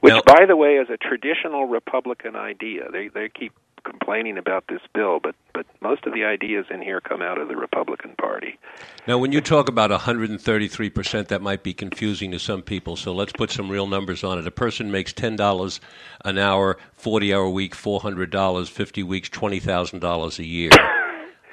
[0.00, 2.90] Which, by the way, is a traditional Republican idea.
[2.92, 3.52] They they keep
[3.86, 7.48] complaining about this bill, but but most of the ideas in here come out of
[7.48, 8.58] the Republican Party.
[9.06, 12.96] Now, when you talk about 133 percent, that might be confusing to some people.
[12.96, 14.46] So let's put some real numbers on it.
[14.46, 15.80] A person makes ten dollars
[16.24, 20.70] an hour, 40 hour week, four hundred dollars, 50 weeks, twenty thousand dollars a year.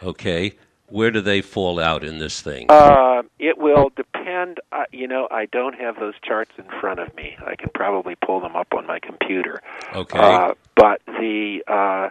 [0.02, 0.54] Okay.
[0.88, 2.68] Where do they fall out in this thing?
[2.70, 4.60] Uh, it will depend.
[4.72, 7.36] Uh, you know, I don't have those charts in front of me.
[7.44, 9.62] I can probably pull them up on my computer.
[9.96, 10.20] Okay.
[10.20, 12.10] Uh, but the uh,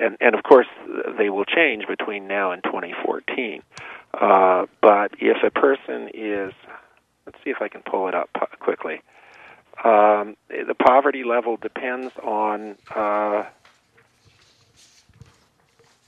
[0.00, 0.66] and and of course
[1.16, 3.62] they will change between now and 2014.
[4.14, 6.52] Uh, but if a person is,
[7.26, 9.00] let's see if I can pull it up quickly.
[9.84, 13.44] Um, the poverty level depends on uh,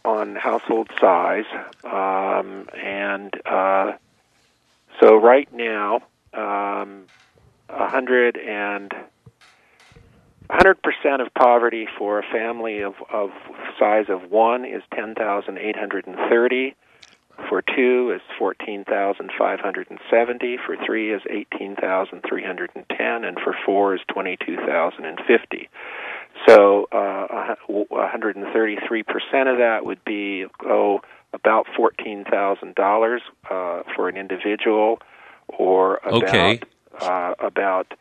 [0.05, 1.45] on household size,
[1.85, 3.93] um, and uh,
[5.01, 5.97] so right now,
[6.35, 7.07] um,
[7.69, 8.93] a hundred and
[10.51, 13.31] 100% of poverty for a family of, of
[13.79, 16.75] size of one is 10,830.
[17.49, 20.59] For two is 14,570.
[20.67, 23.25] For three is 18,310.
[23.25, 25.71] And for four is 22,050.
[26.47, 31.01] So uh, 133% of that would be, oh,
[31.33, 33.19] about $14,000
[33.51, 35.01] uh, for an individual
[35.49, 36.61] or about, okay.
[37.01, 37.95] uh, about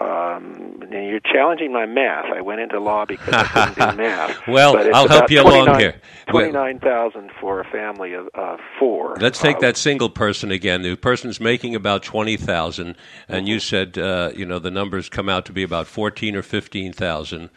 [0.00, 2.26] um, you're challenging my math.
[2.26, 4.46] I went into law because I couldn't do math.
[4.48, 6.00] well, I'll help you along here.
[6.28, 9.16] Twenty-nine thousand for a family of uh, four.
[9.20, 10.82] Let's take uh, that single person again.
[10.82, 12.96] The person's making about twenty thousand,
[13.28, 13.46] and mm-hmm.
[13.46, 16.92] you said uh, you know the numbers come out to be about fourteen or fifteen
[16.92, 17.50] thousand.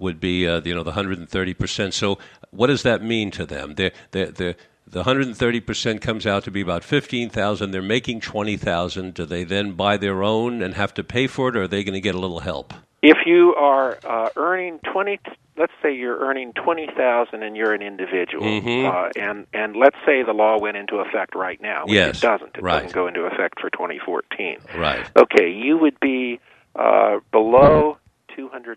[0.00, 1.94] Would be uh, you know the hundred and thirty percent.
[1.94, 2.18] So
[2.50, 3.74] what does that mean to them?
[3.74, 4.56] They're, they're, they're
[4.90, 7.70] the 130% comes out to be about 15,000.
[7.70, 9.14] They're making 20,000.
[9.14, 11.84] Do they then buy their own and have to pay for it, or are they
[11.84, 12.72] going to get a little help?
[13.02, 15.20] If you are uh, earning 20,
[15.56, 18.84] let's say you're earning 20,000 and you're an individual, Mhm.
[18.92, 22.26] uh, and and let's say the law went into effect right now, which Yes, it
[22.26, 22.56] doesn't.
[22.56, 22.82] It right.
[22.82, 24.58] doesn't go into effect for 2014.
[24.76, 25.08] Right.
[25.16, 26.40] Okay, you would be
[26.74, 27.98] uh, below
[28.36, 28.76] 200%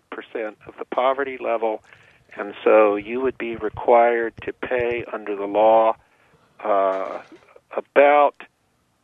[0.66, 1.82] of the poverty level,
[2.36, 5.94] and so you would be required to pay under the law
[6.64, 7.20] uh,
[7.76, 8.34] about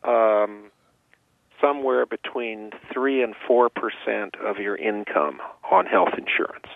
[0.03, 0.71] um,
[1.61, 3.69] somewhere between 3 and 4%
[4.43, 5.39] of your income
[5.69, 6.67] on health insurance.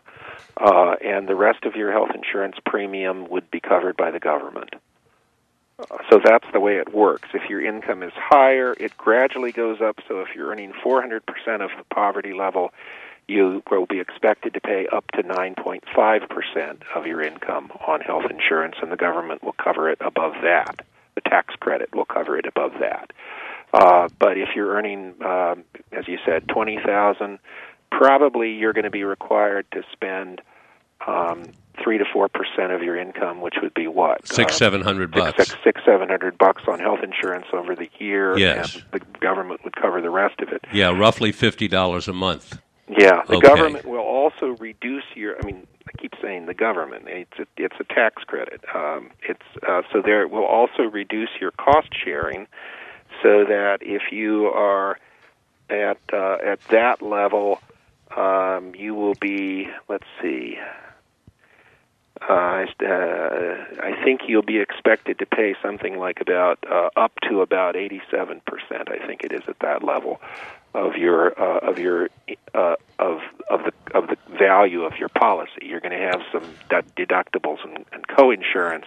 [0.57, 4.75] Uh, and the rest of your health insurance premium would be covered by the government.
[5.79, 7.29] Uh, so that's the way it works.
[7.33, 9.99] If your income is higher, it gradually goes up.
[10.07, 11.19] So if you're earning 400%
[11.61, 12.71] of the poverty level,
[13.27, 18.75] you will be expected to pay up to 9.5% of your income on health insurance,
[18.81, 20.85] and the government will cover it above that.
[21.15, 23.11] The tax credit will cover it above that.
[23.73, 27.39] Uh, but if you're earning, um, as you said, 20000
[27.91, 30.41] probably you're going to be required to spend
[31.07, 31.43] um,
[31.83, 34.27] 3 to 4% of your income, which would be what?
[34.27, 35.37] Six, Uh, seven hundred six, bucks.
[35.49, 38.75] six, six, seven hundred bucks on health insurance over the year, Yes.
[38.75, 40.63] and the government would cover the rest of it.
[40.71, 42.59] Yeah, roughly fifty dollars a month.
[42.97, 43.47] Yeah, the Okay.
[43.47, 45.39] government will also reduce your.
[45.39, 47.05] I mean, I keep saying the government.
[47.07, 48.61] It's a, it's a tax credit.
[48.73, 52.47] Um, it's uh, so there it will also reduce your cost sharing,
[53.23, 54.99] so that if you are
[55.69, 57.61] at uh, at that level,
[58.15, 59.67] um, you will be.
[59.89, 60.57] Let's see.
[62.29, 62.65] Uh,
[63.81, 68.41] I think you'll be expected to pay something like about uh, up to about 87
[68.45, 68.89] percent.
[68.89, 70.21] I think it is at that level
[70.73, 72.09] of your uh, of your
[72.53, 75.61] uh, of of the of the value of your policy.
[75.61, 78.85] You're going to have some deductibles and, and co-insurance,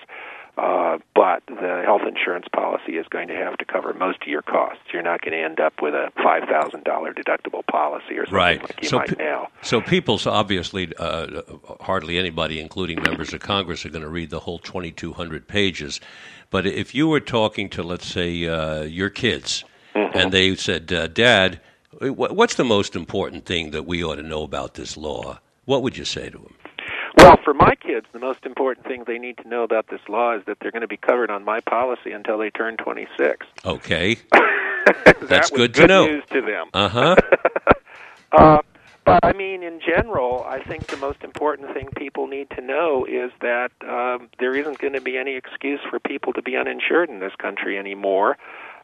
[0.56, 4.82] but the health insurance policy is going to have to cover most of your costs.
[4.92, 8.34] You're not going to end up with a five thousand dollar deductible policy or something
[8.34, 8.62] Right.
[8.62, 9.48] like you So might pe- now.
[9.62, 11.42] So people's obviously uh,
[11.80, 16.00] hardly anybody, including members of Congress, are going to read the whole 2,200 pages.
[16.50, 19.64] But if you were talking to, let's say, uh, your kids,
[19.94, 20.18] Mm-hmm.
[20.18, 21.58] and they said, uh, "Dad,
[22.00, 25.96] what's the most important thing that we ought to know about this law?" What would
[25.96, 26.54] you say to them?
[27.26, 30.36] Well, for my kids, the most important thing they need to know about this law
[30.36, 33.44] is that they're going to be covered on my policy until they turn 26.
[33.64, 34.14] Okay.
[34.32, 36.06] that That's was good to know.
[36.06, 36.68] news to them.
[36.72, 37.16] Uh huh.
[38.32, 38.58] Uh,
[39.04, 43.06] but I mean, in general, I think the most important thing people need to know
[43.08, 47.08] is that um, there isn't going to be any excuse for people to be uninsured
[47.08, 48.36] in this country anymore.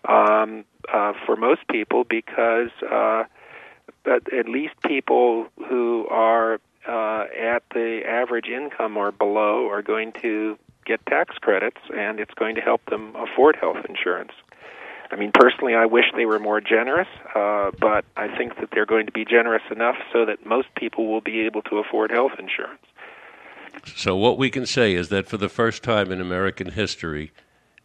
[0.08, 3.24] Um, uh, for most people, because uh,
[4.04, 10.12] but at least people who are uh, at the average income or below are going
[10.22, 14.32] to get tax credits, and it's going to help them afford health insurance.
[15.10, 18.86] I mean, personally, I wish they were more generous, uh, but I think that they're
[18.86, 22.32] going to be generous enough so that most people will be able to afford health
[22.38, 22.80] insurance.
[23.94, 27.32] So what we can say is that for the first time in American history,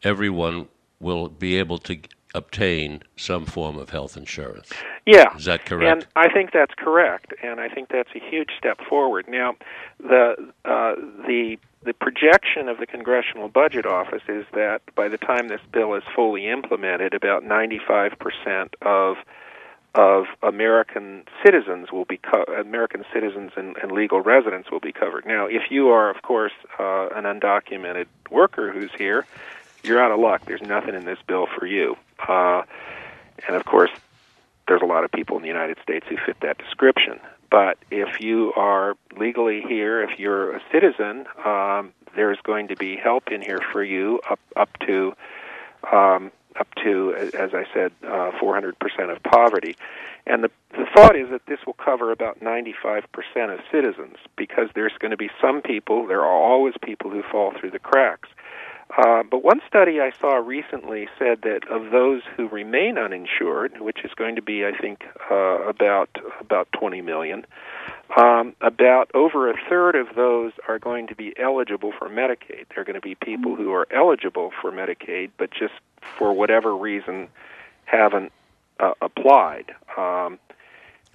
[0.03, 1.99] everyone will be able to
[2.37, 4.71] obtain some form of health insurance.
[5.05, 5.35] Yeah.
[5.35, 6.03] Is that correct?
[6.03, 9.25] And I think that's correct, and I think that's a huge step forward.
[9.27, 9.55] Now,
[9.99, 10.95] the uh,
[11.25, 15.95] the the projection of the Congressional Budget Office is that by the time this bill
[15.95, 19.17] is fully implemented, about 95 percent of
[19.95, 25.25] of American citizens will be co- American citizens and, and legal residents will be covered.
[25.25, 29.25] Now, if you are, of course, uh, an undocumented worker who's here,
[29.83, 30.45] you're out of luck.
[30.45, 31.97] There's nothing in this bill for you.
[32.27, 32.63] Uh,
[33.47, 33.91] and of course,
[34.67, 37.19] there's a lot of people in the United States who fit that description.
[37.49, 42.97] But if you are legally here, if you're a citizen, um, there's going to be
[42.97, 45.13] help in here for you up up to
[45.91, 48.73] um, up to, as I said, uh, 400%
[49.11, 49.75] of poverty.
[50.25, 53.03] And the, the thought is that this will cover about 95%
[53.53, 57.53] of citizens because there's going to be some people, there are always people who fall
[57.57, 58.29] through the cracks.
[58.95, 63.99] Uh, but one study I saw recently said that of those who remain uninsured, which
[64.03, 65.35] is going to be, I think, uh,
[65.67, 67.45] about about 20 million,
[68.15, 72.65] um, about over a third of those are going to be eligible for Medicaid.
[72.73, 75.73] They're going to be people who are eligible for Medicaid, but just
[76.17, 77.27] for whatever reason
[77.85, 78.31] haven't
[78.79, 79.73] uh, applied.
[79.97, 80.39] Um,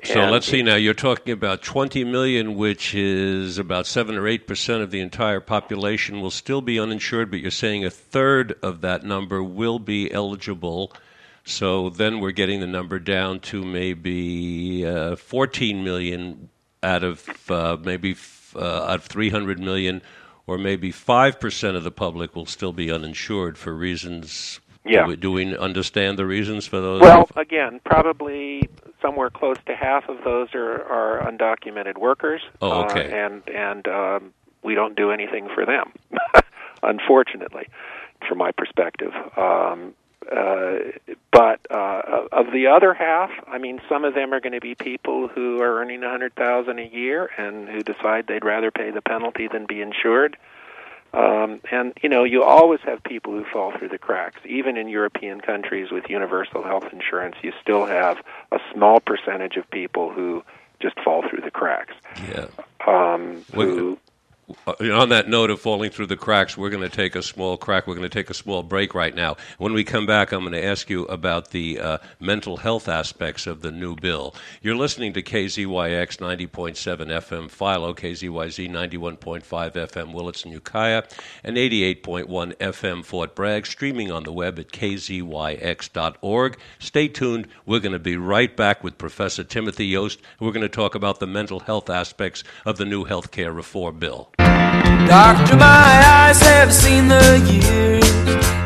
[0.05, 0.74] So and- let's see now.
[0.74, 5.40] You're talking about 20 million, which is about 7 or 8 percent of the entire
[5.40, 10.12] population, will still be uninsured, but you're saying a third of that number will be
[10.12, 10.93] eligible.
[11.45, 16.49] So then we're getting the number down to maybe uh, 14 million
[16.82, 20.03] out of uh, maybe f- uh, out of 300 million
[20.47, 24.61] or maybe 5% of the public will still be uninsured for reasons.
[24.85, 25.03] Yeah.
[25.03, 27.03] Do we, do we understand the reasons for those?
[27.03, 28.68] Well, again, probably
[29.01, 32.43] somewhere close to half of those are, are undocumented workers.
[32.61, 33.12] Oh, okay.
[33.12, 35.93] Uh, and and um, we don't do anything for them,
[36.83, 37.68] unfortunately,
[38.28, 39.12] from my perspective.
[39.37, 39.95] Um,
[40.30, 40.78] uh,
[41.33, 44.74] but uh, of the other half, I mean, some of them are going to be
[44.74, 48.91] people who are earning a hundred thousand a year and who decide they'd rather pay
[48.91, 50.37] the penalty than be insured.
[51.15, 54.41] Um, and you know, you always have people who fall through the cracks.
[54.47, 58.19] Even in European countries with universal health insurance, you still have
[58.51, 60.43] a small percentage of people who
[60.81, 61.95] just fall through the cracks.
[62.29, 62.47] yeah.
[62.87, 63.99] Um, who,
[64.67, 67.87] on that note of falling through the cracks, we're going to take a small crack.
[67.87, 69.37] We're going to take a small break right now.
[69.59, 73.47] When we come back, I'm going to ask you about the uh, mental health aspects
[73.47, 74.35] of the new bill.
[74.61, 81.05] You're listening to KZYX 90.7 FM Philo, KZYZ 91.5 FM Willits and Ukiah,
[81.45, 86.59] and 88.1 FM Fort Bragg, streaming on the web at kzyx.org.
[86.79, 87.49] Stay tuned.
[87.67, 90.21] We're going to be right back with Professor Timothy Jost.
[90.41, 93.99] We're going to talk about the mental health aspects of the new health care reform
[93.99, 94.31] bill.
[95.07, 98.09] Doctor, my eyes have seen the years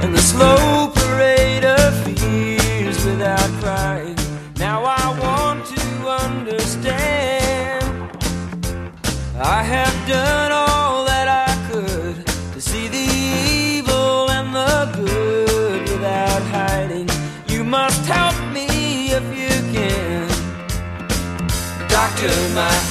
[0.03, 4.17] and the slow parade of fears without crying.
[4.57, 7.85] Now I want to understand.
[9.39, 13.07] I have done all that I could to see the
[13.77, 17.09] evil and the good without hiding.
[17.49, 20.29] You must help me if you can.
[21.89, 22.86] Doctor, my.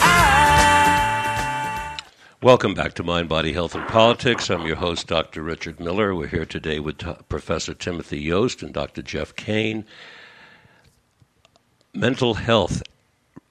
[2.45, 4.51] Welcome back to Mind, Body, Health, and Politics.
[4.51, 5.41] I'm your host, Dr.
[5.41, 6.13] Richard Miller.
[6.13, 9.01] We're here today with uh, Professor Timothy Jost and Dr.
[9.01, 9.83] Jeff Kane.
[11.91, 12.83] Mental health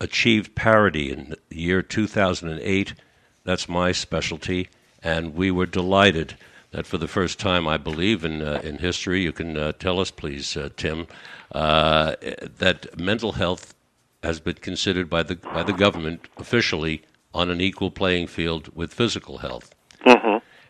[0.01, 2.95] achieved parity in the year 2008.
[3.43, 4.69] That's my specialty,
[5.03, 6.37] and we were delighted
[6.71, 9.99] that for the first time, I believe, in, uh, in history, you can uh, tell
[9.99, 11.09] us, please, uh, Tim,
[11.51, 12.15] uh,
[12.59, 13.75] that mental health
[14.23, 17.03] has been considered by the, by the government officially
[17.35, 19.75] on an equal playing field with physical health.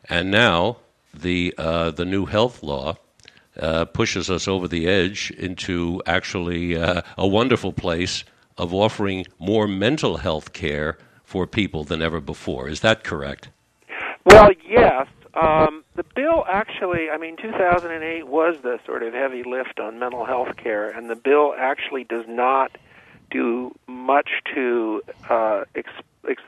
[0.09, 0.79] And now
[1.13, 2.97] the uh, the new health law
[3.61, 8.25] uh, pushes us over the edge into actually uh, a wonderful place
[8.59, 12.69] of offering more mental health care for people than ever before.
[12.69, 13.49] Is that correct?
[14.25, 15.07] Well, yes.
[15.35, 20.25] Um, the bill actually, I mean, 2008 was the sort of heavy lift on mental
[20.25, 22.77] health care, and the bill actually does not
[23.31, 25.03] do much to.
[25.29, 25.65] Uh,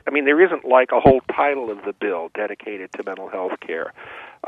[0.07, 3.61] I mean, there isn't like a whole title of the bill dedicated to mental health
[3.61, 3.93] care.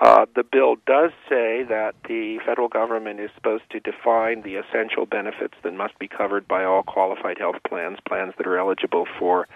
[0.01, 5.07] Uh, the bill does say that the federal government is supposed to define the essential
[5.07, 9.49] benefits that must be covered by all qualified health plans, plans that are eligible for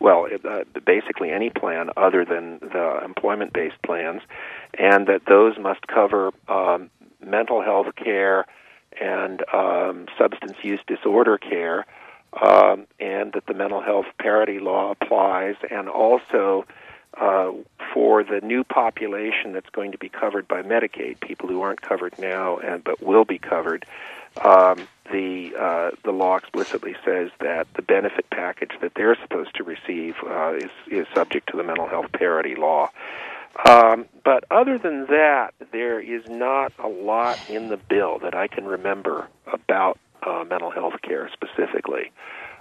[0.00, 4.22] well, uh, basically any plan other than the employment based plans,
[4.78, 6.90] and that those must cover um,
[7.24, 8.46] mental health care
[9.00, 11.86] and um, substance use disorder care,
[12.32, 16.64] um, and that the mental health parity law applies, and also
[17.16, 17.52] uh,
[17.92, 22.16] for the new population that's going to be covered by Medicaid, people who aren't covered
[22.18, 23.84] now and but will be covered.
[24.44, 29.64] Um, the uh, the law explicitly says that the benefit package that they're supposed to
[29.64, 32.90] receive uh, is is subject to the mental health parity law.
[33.68, 38.46] Um, but other than that, there is not a lot in the bill that I
[38.46, 42.12] can remember about uh, mental health care specifically.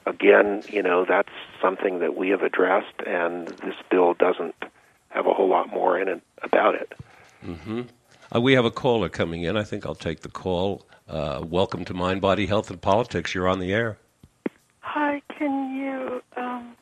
[0.05, 4.55] Again, you know that's something that we have addressed, and this bill doesn't
[5.09, 6.93] have a whole lot more in it about it.
[8.33, 9.57] Uh, we have a caller coming in.
[9.57, 10.85] I think I'll take the call.
[11.07, 13.33] Uh, welcome to Mind, Body, Health, and Politics.
[13.33, 13.97] You're on the air.
[14.79, 16.75] Hi, can you um,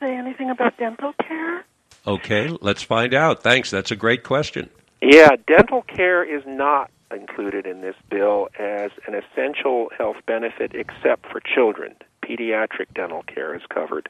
[0.00, 1.64] say anything about dental care?
[2.06, 3.42] Okay, let's find out.
[3.42, 3.70] Thanks.
[3.70, 4.70] That's a great question.
[5.00, 11.26] Yeah, dental care is not included in this bill as an essential health benefit except
[11.30, 11.94] for children.
[12.24, 14.08] Pediatric dental care is covered.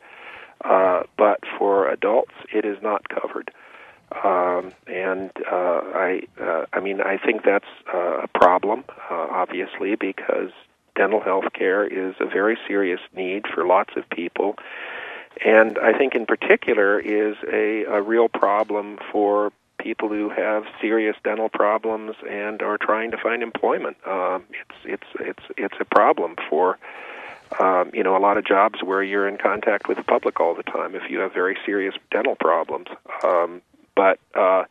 [0.64, 3.52] Uh, but for adults, it is not covered.
[4.24, 9.96] Um, and uh, I, uh, I mean, I think that's uh, a problem, uh, obviously,
[9.96, 10.50] because
[10.96, 14.56] dental health care is a very serious need for lots of people,
[15.44, 19.52] and I think in particular is a, a real problem for
[19.88, 23.96] people who have serious dental problems and are trying to find employment.
[24.06, 26.78] Um, it's it's it's it's a problem for
[27.58, 30.54] um, you know a lot of jobs where you're in contact with the public all
[30.54, 32.88] the time if you have very serious dental problems.
[33.24, 33.62] Um,
[33.96, 34.64] but uh,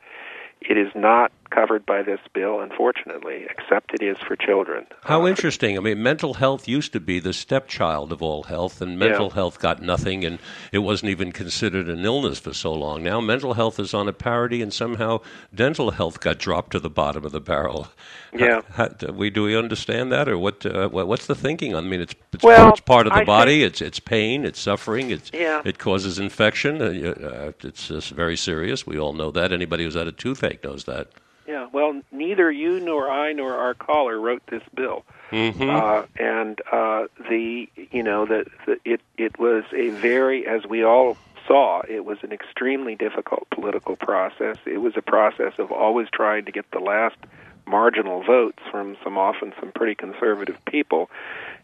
[0.62, 4.86] it is not covered by this bill, unfortunately, except it is for children.
[5.04, 5.78] How Uh, interesting.
[5.78, 9.34] I mean, mental health used to be the stepchild of all health, and mental Yeah.
[9.36, 10.40] health got nothing, and
[10.72, 13.04] it wasn't even considered an illness for so long.
[13.04, 15.22] Now, mental health is on a parity, and somehow
[15.54, 17.88] dental health got dropped to the bottom of the barrel.
[18.34, 18.62] Yeah.
[18.74, 20.66] How, how, do we do we understand that, or what?
[20.66, 21.76] Uh, what's the thinking?
[21.76, 23.64] I mean, it's it's, Well, it's part of the I body.
[23.64, 24.46] It's it's pain.
[24.46, 25.10] It's suffering.
[25.12, 25.62] It's Yeah.
[25.66, 26.82] it causes infection.
[26.82, 28.86] Uh, uh, it's, it's very serious.
[28.86, 29.52] We all know that.
[29.52, 31.08] Anybody who's had a toothache knows that.
[31.48, 35.70] Yeah, well, neither you nor I nor our caller wrote this bill, Mm-hmm.
[35.70, 38.46] uh, and uh, the you know the
[38.86, 43.98] it it was a very as we all saw it was an extremely difficult political
[43.98, 44.58] process.
[44.66, 47.18] It was a process of always trying to get the last
[47.66, 51.10] marginal votes from some often some pretty conservative people,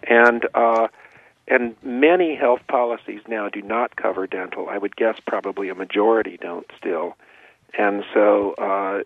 [0.03, 0.45] and.
[0.53, 0.87] Uh,
[1.45, 4.69] and many health policies now do not cover dental.
[4.69, 7.17] I would guess probably a majority don't still.
[7.77, 9.01] And so uh,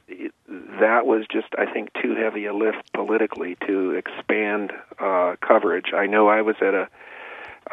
[0.82, 5.93] that was just, I think, too heavy a lift politically to expand uh, coverage.
[5.95, 6.89] I know I was at a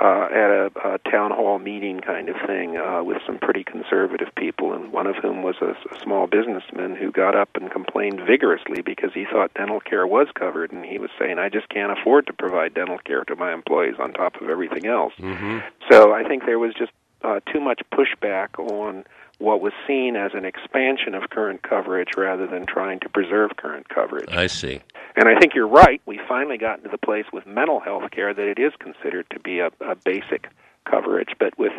[0.00, 4.28] uh, at a, a town hall meeting kind of thing uh, with some pretty conservative
[4.36, 8.20] people, and one of whom was a, a small businessman who got up and complained
[8.26, 11.96] vigorously because he thought dental care was covered, and he was saying, "I just can't
[11.96, 15.58] afford to provide dental care to my employees on top of everything else." Mm-hmm.
[15.90, 16.92] So I think there was just
[17.22, 19.04] uh, too much pushback on
[19.38, 23.88] what was seen as an expansion of current coverage rather than trying to preserve current
[23.88, 24.30] coverage.
[24.30, 24.80] I see.
[25.16, 26.00] And I think you're right.
[26.06, 29.40] We finally got to the place with mental health care that it is considered to
[29.40, 30.48] be a, a basic
[30.88, 31.72] coverage, but with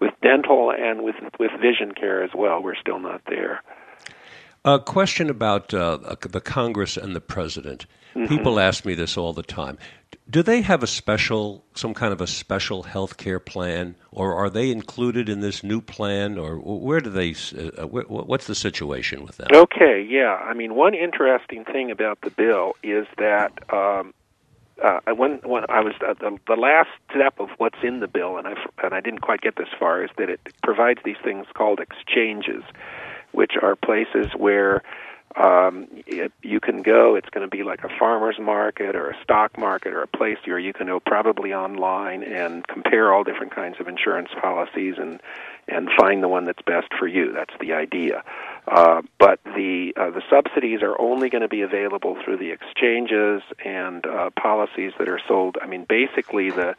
[0.00, 3.62] with dental and with with vision care as well, we're still not there.
[4.64, 7.86] A question about uh, the Congress and the president.
[8.14, 8.26] Mm-hmm.
[8.26, 9.78] People ask me this all the time.
[10.30, 14.48] Do they have a special, some kind of a special health care plan, or are
[14.48, 17.30] they included in this new plan, or where do they?
[17.30, 19.48] Uh, wh- what's the situation with them?
[19.52, 20.34] Okay, yeah.
[20.34, 24.14] I mean, one interesting thing about the bill is that um,
[24.82, 28.36] uh, when when I was uh, the, the last step of what's in the bill,
[28.36, 31.46] and I and I didn't quite get this far, is that it provides these things
[31.54, 32.62] called exchanges,
[33.32, 34.82] which are places where
[35.36, 37.14] um, it, you can go.
[37.14, 40.38] It's going to be like a farmer's market or a stock market or a place
[40.44, 45.20] where you can go probably online and compare all different kinds of insurance policies and
[45.68, 47.32] and find the one that's best for you.
[47.32, 48.24] That's the idea.
[48.66, 53.42] Uh, but the uh, the subsidies are only going to be available through the exchanges
[53.64, 55.56] and uh, policies that are sold.
[55.62, 56.74] I mean, basically the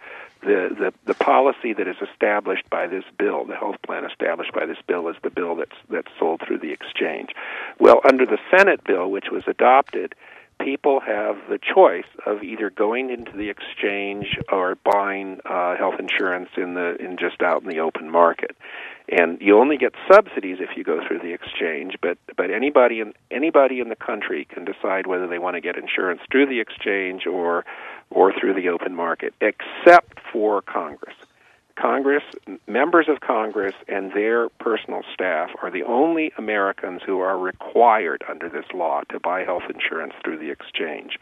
[0.45, 4.65] the, the the policy that is established by this bill, the health plan established by
[4.65, 7.29] this bill, is the bill that's that's sold through the exchange.
[7.79, 10.15] Well, under the Senate bill, which was adopted,
[10.59, 16.49] people have the choice of either going into the exchange or buying uh, health insurance
[16.57, 18.55] in the in just out in the open market.
[19.09, 23.13] And you only get subsidies if you go through the exchange, but but anybody in
[23.31, 27.27] anybody in the country can decide whether they want to get insurance through the exchange
[27.27, 27.65] or
[28.13, 31.15] or through the open market, except for Congress.
[31.75, 32.23] Congress,
[32.67, 38.47] members of Congress, and their personal staff are the only Americans who are required under
[38.47, 41.17] this law to buy health insurance through the exchange.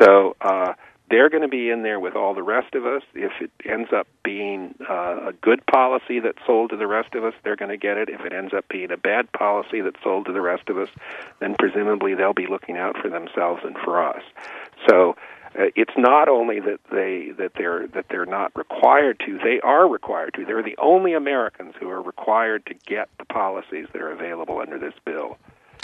[0.00, 0.74] So uh,
[1.10, 3.02] they're going to be in there with all the rest of us.
[3.14, 7.24] If it ends up being uh, a good policy that's sold to the rest of
[7.24, 8.08] us, they're going to get it.
[8.08, 10.88] If it ends up being a bad policy that's sold to the rest of us,
[11.40, 14.22] then presumably they'll be looking out for themselves and for us.
[14.88, 15.16] So
[15.58, 19.88] uh, it's not only that they that they're that they're not required to they are
[19.88, 24.10] required to they're the only Americans who are required to get the policies that are
[24.12, 25.36] available under this bill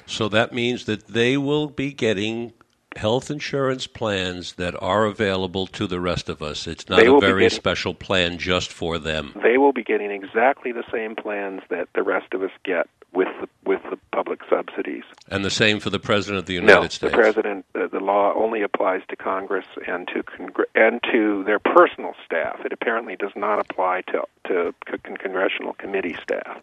[0.07, 2.53] So that means that they will be getting
[2.97, 6.67] health insurance plans that are available to the rest of us.
[6.67, 9.33] It's not a very getting- special plan just for them.
[9.43, 13.29] they will be getting exactly the same plans that the rest of us get with
[13.41, 15.03] the with the public subsidies.
[15.29, 16.99] And the same for the President of the United no States.
[17.01, 21.59] the president uh, the law only applies to congress and to congr- and to their
[21.59, 22.61] personal staff.
[22.65, 26.59] It apparently does not apply to to con- congressional committee staff.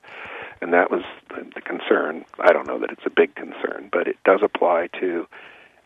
[0.62, 2.24] And that was the, the concern.
[2.40, 5.28] I don't know that it's a big concern but it does apply to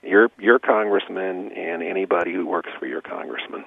[0.03, 3.63] your your congressman and anybody who works for your congressman.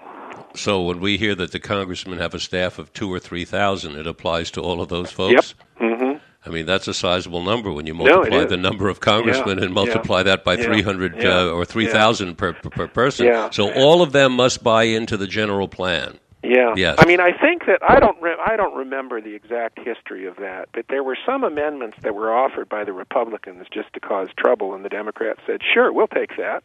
[0.54, 3.96] So when we hear that the congressmen have a staff of two or three thousand,
[3.96, 5.54] it applies to all of those folks.
[5.80, 5.90] yep.
[5.90, 6.09] Mhm
[6.44, 8.50] I mean, that's a sizable number when you multiply is.
[8.50, 12.36] the number of congressmen Yeah, and multiply that by yeah, 300 yeah, uh, or 3,000
[12.36, 13.26] per, per, per person.
[13.26, 13.50] Yeah.
[13.50, 16.18] So all of them must buy into the general plan.
[16.42, 16.72] Yeah.
[16.74, 16.96] Yes.
[16.98, 20.36] I mean, I think that I don't re- I don't remember the exact history of
[20.36, 24.28] that, but there were some amendments that were offered by the Republicans just to cause
[24.38, 26.64] trouble, and the Democrats said, "Sure, we'll take that."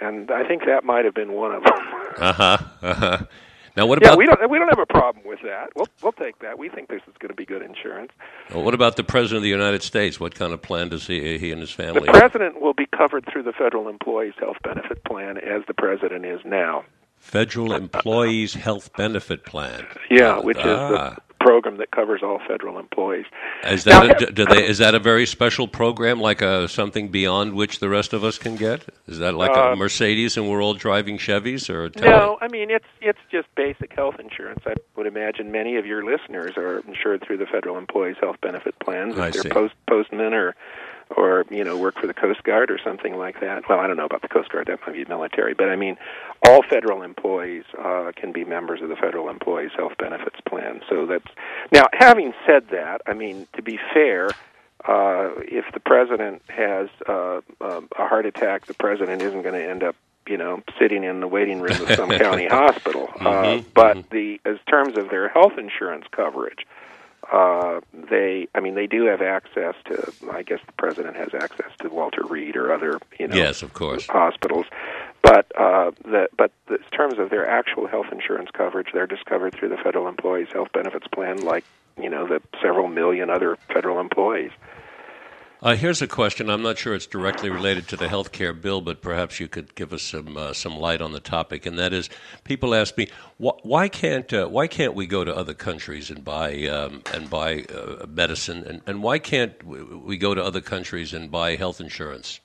[0.00, 1.72] And I think that might have been one of them.
[2.16, 2.58] Uh huh.
[2.80, 3.18] Uh huh.
[3.76, 4.10] Now, what about?
[4.12, 5.70] yeah, we don't we don't have a problem with that.
[5.74, 6.58] We'll we'll take that.
[6.58, 8.12] We think this is going to be good insurance.
[8.52, 10.20] well, what about the president of the United States?
[10.20, 12.00] What kind of plan does he he and his family?
[12.06, 16.24] The president will be covered through the federal employees health benefit plan as the president
[16.26, 16.84] is now.
[17.18, 19.86] Federal Employees Health Benefit Plan.
[20.10, 20.88] Yeah, which is Ah.
[21.28, 23.26] the program that covers all federal employees.
[23.68, 27.08] Is that Now, a, do they, is that a very special program, like a, something
[27.08, 28.84] beyond which the rest of us can get?
[29.06, 32.70] Is that like a Uh, Mercedes and we're all driving Chevys, or No, I mean
[32.70, 34.60] it's it's just basic health insurance.
[34.66, 38.78] I would imagine many of your listeners are insured through the federal employees health benefit
[38.78, 39.14] plans.
[39.14, 39.48] If I they're see.
[39.48, 40.54] post postmen or
[41.16, 43.68] or you know work for the Coast Guard or something like that.
[43.68, 44.66] Well, I don't know about the Coast Guard.
[44.68, 45.96] That might be military, but I mean
[46.46, 50.80] all federal employees uh, can be members of the federal employees health benefits plan.
[50.88, 51.28] So that's
[51.72, 51.84] now.
[51.92, 54.28] Having said that, I mean to be fair.
[54.84, 59.64] Uh, if the president has uh, um, a heart attack, the president isn't going to
[59.64, 59.94] end up
[60.26, 63.08] you know, sitting in the waiting room of some county hospital.
[63.20, 66.66] Uh, Mhm, but the as terms of their health insurance coverage,
[67.32, 70.12] uh, they, I mean, they do have access to.
[70.30, 73.72] I guess the president has access to Walter Reed or other, you know, Yes, of
[73.72, 74.06] course.
[74.06, 74.66] hospitals.
[75.22, 79.24] But uh, the but the, in terms of their actual health insurance coverage, they're just
[79.24, 81.64] covered through the federal employees health benefits plan, like
[82.00, 84.50] you know the several million other federal employees.
[85.62, 86.50] Uh, here's a question.
[86.50, 89.72] I'm not sure it's directly related to the health care bill, but perhaps you could
[89.76, 91.66] give us some uh, some light on the topic.
[91.66, 92.10] And that is,
[92.42, 93.06] people ask me,
[93.38, 97.30] wh- why can't uh, why can't we go to other countries and buy um, and
[97.30, 101.54] buy uh, medicine, and, and why can't we, we go to other countries and buy
[101.54, 102.40] health insurance?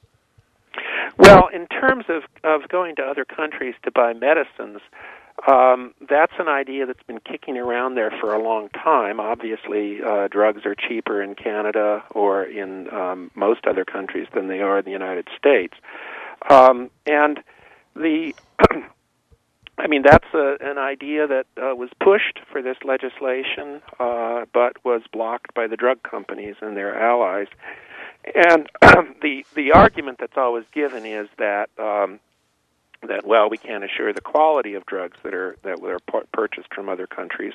[1.17, 4.79] Well, in terms of of going to other countries to buy medicines,
[5.45, 9.19] um, that's an idea that's been kicking around there for a long time.
[9.19, 14.61] Obviously, uh, drugs are cheaper in Canada or in um, most other countries than they
[14.61, 15.75] are in the United States,
[16.49, 17.39] um, and
[17.95, 18.33] the
[19.79, 24.83] I mean, that's a, an idea that uh, was pushed for this legislation, uh, but
[24.83, 27.47] was blocked by the drug companies and their allies.
[28.33, 28.67] And
[29.21, 32.19] the the argument that's always given is that um,
[33.07, 35.99] that well, we can't assure the quality of drugs that are that were
[36.31, 37.53] purchased from other countries.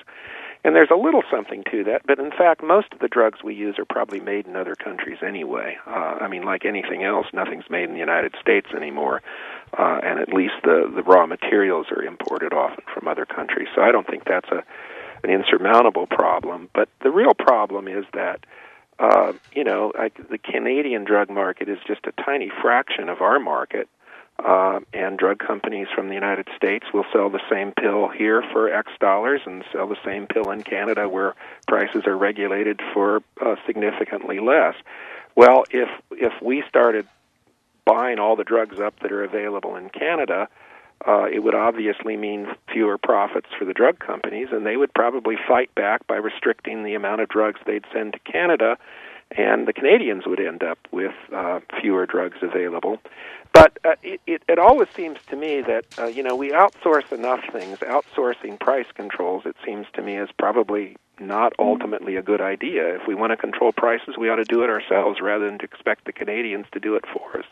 [0.64, 3.55] And there's a little something to that, but in fact, most of the drugs we
[3.55, 5.76] use are probably made in other countries anyway.
[5.86, 9.22] Uh, I mean, like anything else, nothing's made in the United States anymore,
[9.76, 13.68] uh, and at least the the raw materials are imported often from other countries.
[13.74, 14.62] So I don't think that's a
[15.24, 16.68] an insurmountable problem.
[16.74, 18.45] But the real problem is that
[18.99, 23.40] uh, you know, I, the Canadian drug market is just a tiny fraction of our
[23.40, 23.88] market,
[24.45, 28.72] uh, and drug companies from the United States will sell the same pill here for
[28.72, 31.34] X dollars and sell the same pill in Canada where
[31.68, 34.74] prices are regulated for uh, significantly less.
[35.34, 37.07] Well, if if we started
[37.84, 40.49] buying all the drugs up that are available in Canada,
[41.07, 45.36] uh, it would obviously mean fewer profits for the drug companies, and they would probably
[45.49, 48.78] fight back by restricting the amount of drugs they'd send to Canada,
[49.37, 52.99] and the Canadians would end up with uh, fewer drugs available.
[53.53, 57.12] But uh, it, it, it always seems to me that uh, you know we outsource
[57.12, 57.78] enough things.
[57.78, 62.95] Outsourcing price controls, it seems to me, is probably not ultimately a good idea.
[62.97, 65.64] If we want to control prices, we ought to do it ourselves rather than to
[65.64, 67.45] expect the Canadians to do it for us.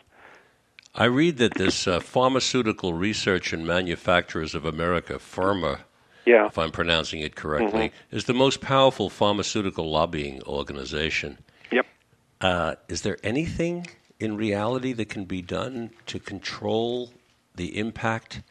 [0.93, 5.79] I read that this uh, Pharmaceutical Research and Manufacturers of America, PHRMA,
[6.25, 6.47] Yeah.
[6.47, 8.15] if I'm pronouncing it correctly, Mm-hmm.
[8.17, 11.37] is the most powerful pharmaceutical lobbying organization.
[12.41, 13.87] Uh, is there anything
[14.19, 17.13] in reality that can be done to control
[17.55, 18.41] the impact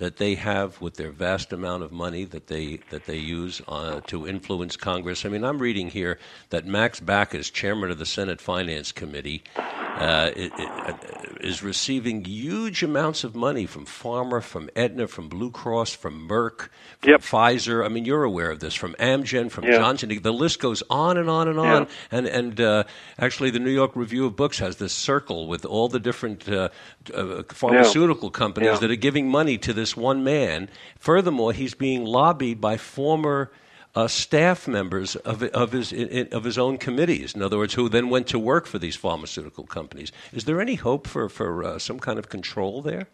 [0.00, 4.00] that they have with their vast amount of money that they that they use uh,
[4.08, 5.24] to influence Congress?
[5.24, 10.30] I mean, I'm reading here that Max Baucus, chairman of the Senate Finance Committee, uh,
[10.36, 10.94] i- i-
[11.40, 16.68] is receiving huge amounts of money from Pharma, from Aetna, from Blue Cross, from Merck,
[17.00, 17.20] from Yep.
[17.20, 17.84] Pfizer.
[17.84, 19.76] I mean, you're aware of this from Amgen, from Yeah.
[19.78, 20.18] Johnson.
[20.22, 21.86] The list goes on and on and on.
[22.10, 22.84] And and uh,
[23.18, 26.70] actually, the New York Review of Books has this circle with all the different uh,
[27.14, 30.68] uh, pharmaceutical companies that are giving money to this one man.
[30.98, 33.50] Furthermore, he's being lobbied by former.
[33.92, 35.92] Uh, staff members of of his
[36.30, 39.64] of his own committees, in other words, who then went to work for these pharmaceutical
[39.64, 40.12] companies.
[40.32, 43.08] Is there any hope for for uh, some kind of control there?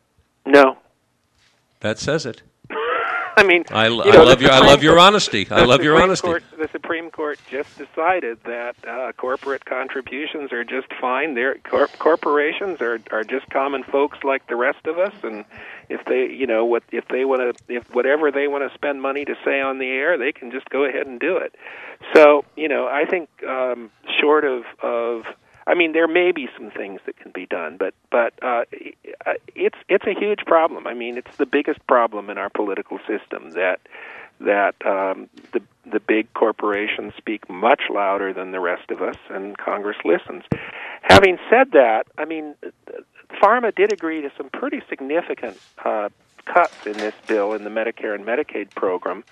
[0.45, 0.77] No.
[1.81, 2.43] That says it.
[3.39, 5.47] I mean, I, you I love your I love your honesty.
[5.51, 6.27] I love your honesty.
[6.27, 11.35] Court, the Supreme Court just decided that uh, corporate contributions are just fine.
[11.35, 15.45] They're, cor- corporations are are just common folks like the rest of us, and
[15.89, 19.03] if they, you know, what if they want to, if whatever they want to spend
[19.03, 21.55] money to say on the air, they can just go ahead and do it.
[22.15, 25.25] So, you know, I think um, short of of
[25.67, 28.65] I mean, there may be some things that can be done, but but uh,
[29.55, 30.87] it's it's a huge problem.
[30.87, 33.81] I mean, it's the biggest problem in our political system that
[34.41, 35.61] that um, the
[35.91, 40.45] the big corporations speak much louder than the rest of us, and Congress listens.
[41.03, 42.55] Having said that, I mean,
[43.31, 46.09] pharma did agree to some pretty significant uh,
[46.45, 49.25] cuts in this bill in the Medicare and Medicaid program.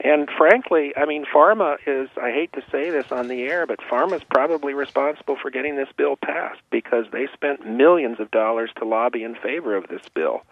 [0.00, 3.78] And frankly, I mean, pharma is, I hate to say this on the air, but
[3.80, 8.70] pharma is probably responsible for getting this bill passed because they spent millions of dollars
[8.78, 10.42] to lobby in favor of this bill.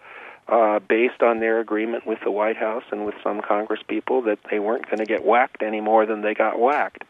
[0.47, 4.39] Uh, based on their agreement with the White House and with some Congress people that
[4.49, 7.03] they weren't going to get whacked any more than they got whacked.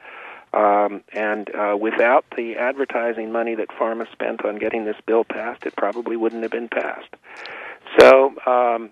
[0.54, 5.66] Um, and uh, without the advertising money that pharma spent on getting this bill passed,
[5.66, 7.16] it probably wouldn't have been passed.
[7.98, 8.90] So um,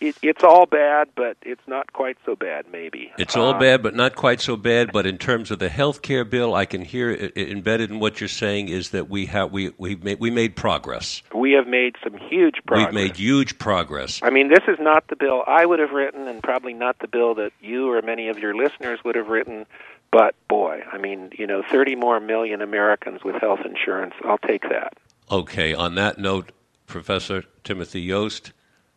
[0.00, 2.66] it, it's all bad, but it's not quite so bad.
[2.70, 4.92] Maybe it's all uh, bad, but not quite so bad.
[4.92, 7.98] But in terms of the health care bill, I can hear it, it embedded in
[7.98, 11.22] what you're saying is that we have we we made, we made progress.
[11.34, 12.86] We have made some huge progress.
[12.86, 14.20] We've made huge progress.
[14.22, 17.08] I mean, this is not the bill I would have written, and probably not the
[17.08, 19.66] bill that you or many of your listeners would have written.
[20.12, 24.14] But boy, I mean, you know, 30 more million Americans with health insurance.
[24.24, 24.92] I'll take that.
[25.30, 25.74] Okay.
[25.74, 26.52] On that note,
[26.86, 28.52] Professor Timothy Jost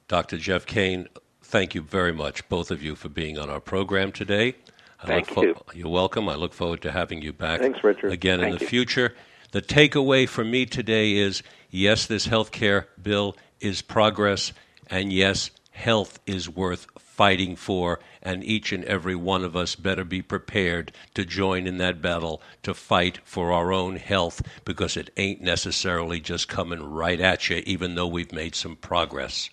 [0.07, 0.37] Dr.
[0.37, 1.07] Jeff Kane,
[1.41, 4.55] thank you very much, both of you, for being on our program today.
[5.01, 5.55] I thank fo- you.
[5.73, 6.29] You're welcome.
[6.29, 8.11] I look forward to having you back Thanks, Richard.
[8.11, 8.69] again thank in the you.
[8.69, 9.15] future.
[9.51, 11.41] The takeaway for me today is
[11.71, 14.51] yes, this health care bill is progress,
[14.89, 20.03] and yes, health is worth fighting for, and each and every one of us better
[20.03, 25.09] be prepared to join in that battle to fight for our own health because it
[25.17, 29.49] ain't necessarily just coming right at you, even though we've made some progress.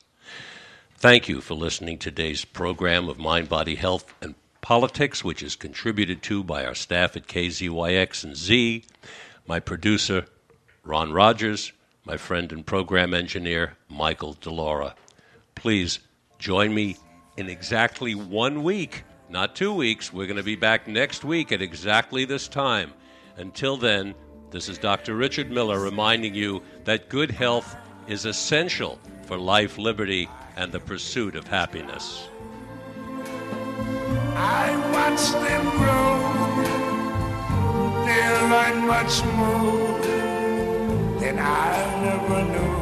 [0.96, 5.56] Thank you for listening to today's program of Mind, Body, Health, and Politics, which is
[5.56, 8.84] contributed to by our staff at KZYX and Z,
[9.46, 10.26] my producer,
[10.84, 11.72] Ron Rogers,
[12.04, 14.94] my friend and program engineer, Michael Delora.
[15.56, 15.98] Please
[16.42, 16.96] join me
[17.36, 20.12] in exactly one week, not two weeks.
[20.12, 22.92] We're going to be back next week at exactly this time.
[23.36, 24.14] Until then,
[24.50, 25.14] this is Dr.
[25.14, 27.76] Richard Miller reminding you that good health
[28.08, 32.28] is essential for life, liberty, and the pursuit of happiness.
[34.34, 34.72] I
[35.32, 36.12] them grow.
[38.04, 38.22] They
[38.80, 40.00] much more
[41.20, 42.81] than I never knew.